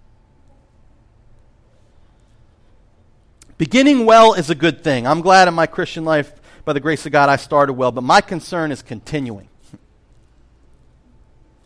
Beginning 3.58 4.06
well 4.06 4.32
is 4.32 4.48
a 4.48 4.54
good 4.54 4.84
thing. 4.84 5.06
I'm 5.06 5.20
glad 5.20 5.48
in 5.48 5.54
my 5.54 5.66
Christian 5.66 6.04
life, 6.04 6.32
by 6.64 6.72
the 6.72 6.80
grace 6.80 7.04
of 7.04 7.12
God, 7.12 7.28
I 7.28 7.36
started 7.36 7.72
well, 7.72 7.90
but 7.90 8.04
my 8.04 8.20
concern 8.20 8.70
is 8.70 8.80
continuing 8.80 9.48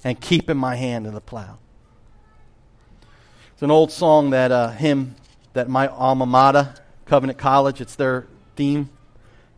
and 0.05 0.19
keeping 0.19 0.57
my 0.57 0.77
hand 0.77 1.07
in 1.07 1.14
the 1.14 1.21
plow. 1.21 1.59
It's 3.55 3.62
an 3.62 3.71
old 3.71 3.93
song 3.93 4.31
that 4.31 4.51
uh, 4.51 4.71
hymn 4.71 5.14
that 5.53 5.69
my 5.69 5.87
alma 5.87 6.27
mater, 6.27 6.75
Covenant 7.07 7.38
College, 7.38 7.81
it's 7.81 7.95
their 7.95 8.27
theme 8.57 8.90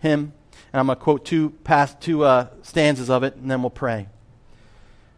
hymn. 0.01 0.35
And 0.71 0.81
I'm 0.81 0.87
going 0.89 0.99
to 0.99 1.03
quote 1.03 1.25
two, 1.25 1.49
past, 1.65 1.99
two 1.99 2.23
uh, 2.23 2.49
stanzas 2.61 3.09
of 3.09 3.23
it, 3.23 3.37
and 3.37 3.51
then 3.51 3.63
we'll 3.63 3.71
pray. 3.71 4.09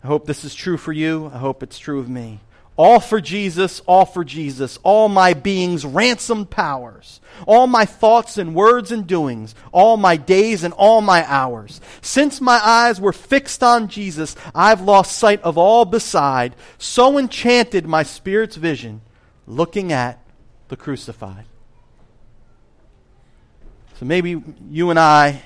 I 0.05 0.07
hope 0.07 0.27
this 0.27 0.45
is 0.45 0.55
true 0.55 0.77
for 0.77 0.93
you. 0.93 1.29
I 1.35 1.39
hope 1.39 1.65
it's 1.65 1.77
true 1.77 1.99
of 1.99 2.09
me. 2.09 2.39
All 2.79 3.01
for 3.01 3.21
Jesus, 3.21 3.81
all 3.87 4.05
for 4.05 4.23
Jesus, 4.23 4.79
all 4.85 5.09
my 5.09 5.35
being's 5.35 5.85
ransomed 5.85 6.49
powers, 6.49 7.21
all 7.45 7.67
my 7.67 7.85
thoughts 7.85 8.39
and 8.39 8.55
words 8.55 8.93
and 8.93 9.05
doings, 9.05 9.57
all 9.73 9.97
my 9.97 10.17
days 10.17 10.63
and 10.63 10.73
all 10.75 11.01
my 11.01 11.29
hours. 11.29 11.81
Since 12.03 12.41
my 12.41 12.61
eyes 12.63 13.01
were 13.01 13.13
fixed 13.13 13.65
on 13.65 13.89
Jesus, 13.89 14.37
I've 14.55 14.81
lost 14.81 15.19
sight 15.19 15.43
of 15.43 15.59
all 15.59 15.87
beside. 15.87 16.55
So 16.79 17.19
enchanted 17.19 17.85
my 17.85 18.05
spirit's 18.05 18.55
vision, 18.55 19.01
looking 19.45 19.93
at 19.93 20.21
the 20.69 20.77
crucified. 20.77 21.47
So 23.95 24.05
maybe 24.07 24.41
you 24.71 24.91
and 24.91 25.01
I, 25.01 25.43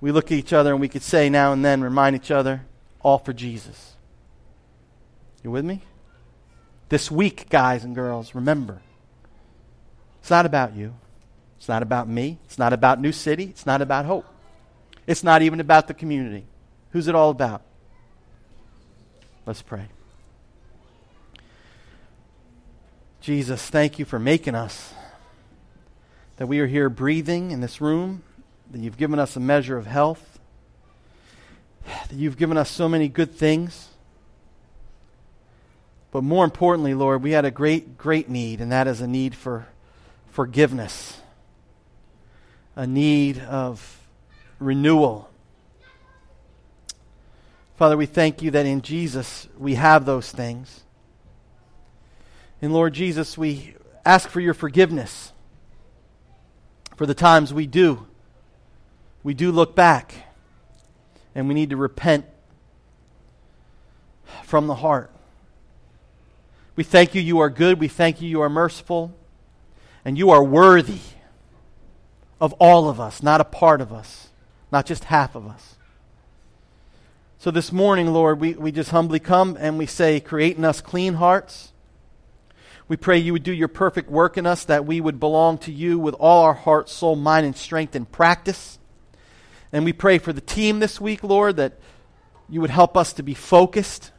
we 0.00 0.12
look 0.12 0.26
at 0.26 0.38
each 0.38 0.52
other 0.52 0.70
and 0.70 0.80
we 0.80 0.88
could 0.88 1.02
say 1.02 1.28
now 1.28 1.52
and 1.52 1.64
then, 1.64 1.80
remind 1.82 2.14
each 2.14 2.30
other, 2.30 2.66
all 3.00 3.18
for 3.18 3.32
Jesus. 3.32 3.94
You 5.42 5.50
with 5.50 5.64
me? 5.64 5.82
This 6.90 7.08
week, 7.10 7.48
guys 7.48 7.84
and 7.84 7.94
girls, 7.94 8.34
remember, 8.34 8.82
it's 10.20 10.28
not 10.28 10.44
about 10.44 10.74
you. 10.74 10.94
It's 11.56 11.68
not 11.68 11.82
about 11.82 12.08
me. 12.08 12.38
It's 12.46 12.58
not 12.58 12.72
about 12.72 13.00
New 13.00 13.12
City. 13.12 13.44
It's 13.44 13.64
not 13.64 13.80
about 13.80 14.06
hope. 14.06 14.26
It's 15.06 15.22
not 15.22 15.40
even 15.40 15.60
about 15.60 15.86
the 15.86 15.94
community. 15.94 16.46
Who's 16.90 17.06
it 17.06 17.14
all 17.14 17.30
about? 17.30 17.62
Let's 19.46 19.62
pray. 19.62 19.86
Jesus, 23.20 23.70
thank 23.70 24.00
you 24.00 24.04
for 24.04 24.18
making 24.18 24.56
us. 24.56 24.92
That 26.38 26.48
we 26.48 26.58
are 26.58 26.66
here 26.66 26.88
breathing 26.88 27.52
in 27.52 27.60
this 27.60 27.80
room, 27.80 28.24
that 28.72 28.80
you've 28.80 28.96
given 28.96 29.20
us 29.20 29.36
a 29.36 29.40
measure 29.40 29.76
of 29.76 29.86
health, 29.86 30.40
that 31.86 32.16
you've 32.16 32.36
given 32.36 32.56
us 32.56 32.68
so 32.68 32.88
many 32.88 33.08
good 33.08 33.32
things. 33.32 33.90
But 36.12 36.24
more 36.24 36.44
importantly, 36.44 36.94
Lord, 36.94 37.22
we 37.22 37.32
had 37.32 37.44
a 37.44 37.50
great, 37.50 37.96
great 37.96 38.28
need, 38.28 38.60
and 38.60 38.72
that 38.72 38.86
is 38.86 39.00
a 39.00 39.06
need 39.06 39.34
for 39.34 39.68
forgiveness, 40.30 41.20
a 42.74 42.86
need 42.86 43.38
of 43.38 44.00
renewal. 44.58 45.30
Father, 47.76 47.96
we 47.96 48.06
thank 48.06 48.42
you 48.42 48.50
that 48.50 48.66
in 48.66 48.82
Jesus 48.82 49.48
we 49.56 49.76
have 49.76 50.04
those 50.04 50.30
things. 50.30 50.82
And 52.60 52.72
Lord 52.72 52.92
Jesus, 52.92 53.38
we 53.38 53.74
ask 54.04 54.28
for 54.28 54.40
your 54.40 54.52
forgiveness 54.52 55.32
for 56.96 57.06
the 57.06 57.14
times 57.14 57.54
we 57.54 57.66
do. 57.66 58.06
We 59.22 59.32
do 59.32 59.50
look 59.52 59.74
back 59.74 60.14
and 61.34 61.48
we 61.48 61.54
need 61.54 61.70
to 61.70 61.76
repent 61.76 62.26
from 64.44 64.66
the 64.66 64.74
heart. 64.74 65.10
We 66.80 66.84
thank 66.84 67.14
you, 67.14 67.20
you 67.20 67.40
are 67.40 67.50
good. 67.50 67.78
We 67.78 67.88
thank 67.88 68.22
you, 68.22 68.28
you 68.30 68.40
are 68.40 68.48
merciful. 68.48 69.14
And 70.02 70.16
you 70.16 70.30
are 70.30 70.42
worthy 70.42 71.00
of 72.40 72.54
all 72.54 72.88
of 72.88 72.98
us, 72.98 73.22
not 73.22 73.38
a 73.38 73.44
part 73.44 73.82
of 73.82 73.92
us, 73.92 74.30
not 74.72 74.86
just 74.86 75.04
half 75.04 75.34
of 75.34 75.46
us. 75.46 75.74
So 77.36 77.50
this 77.50 77.70
morning, 77.70 78.14
Lord, 78.14 78.40
we, 78.40 78.54
we 78.54 78.72
just 78.72 78.92
humbly 78.92 79.18
come 79.18 79.58
and 79.60 79.76
we 79.76 79.84
say, 79.84 80.20
Create 80.20 80.56
in 80.56 80.64
us 80.64 80.80
clean 80.80 81.12
hearts. 81.12 81.72
We 82.88 82.96
pray 82.96 83.18
you 83.18 83.34
would 83.34 83.42
do 83.42 83.52
your 83.52 83.68
perfect 83.68 84.10
work 84.10 84.38
in 84.38 84.46
us, 84.46 84.64
that 84.64 84.86
we 84.86 85.02
would 85.02 85.20
belong 85.20 85.58
to 85.58 85.72
you 85.72 85.98
with 85.98 86.14
all 86.14 86.44
our 86.44 86.54
heart, 86.54 86.88
soul, 86.88 87.14
mind, 87.14 87.44
and 87.44 87.54
strength 87.54 87.94
and 87.94 88.10
practice. 88.10 88.78
And 89.70 89.84
we 89.84 89.92
pray 89.92 90.16
for 90.16 90.32
the 90.32 90.40
team 90.40 90.80
this 90.80 90.98
week, 90.98 91.22
Lord, 91.22 91.56
that 91.56 91.74
you 92.48 92.62
would 92.62 92.70
help 92.70 92.96
us 92.96 93.12
to 93.12 93.22
be 93.22 93.34
focused, 93.34 94.12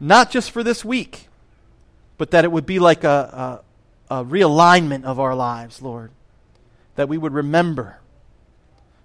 not 0.00 0.30
just 0.30 0.50
for 0.50 0.62
this 0.62 0.84
week, 0.84 1.28
but 2.16 2.30
that 2.30 2.44
it 2.44 2.50
would 2.50 2.66
be 2.66 2.78
like 2.78 3.04
a, 3.04 3.62
a, 4.10 4.20
a 4.20 4.24
realignment 4.24 5.04
of 5.04 5.20
our 5.20 5.34
lives, 5.34 5.82
Lord. 5.82 6.10
That 6.96 7.08
we 7.08 7.18
would 7.18 7.32
remember 7.32 7.98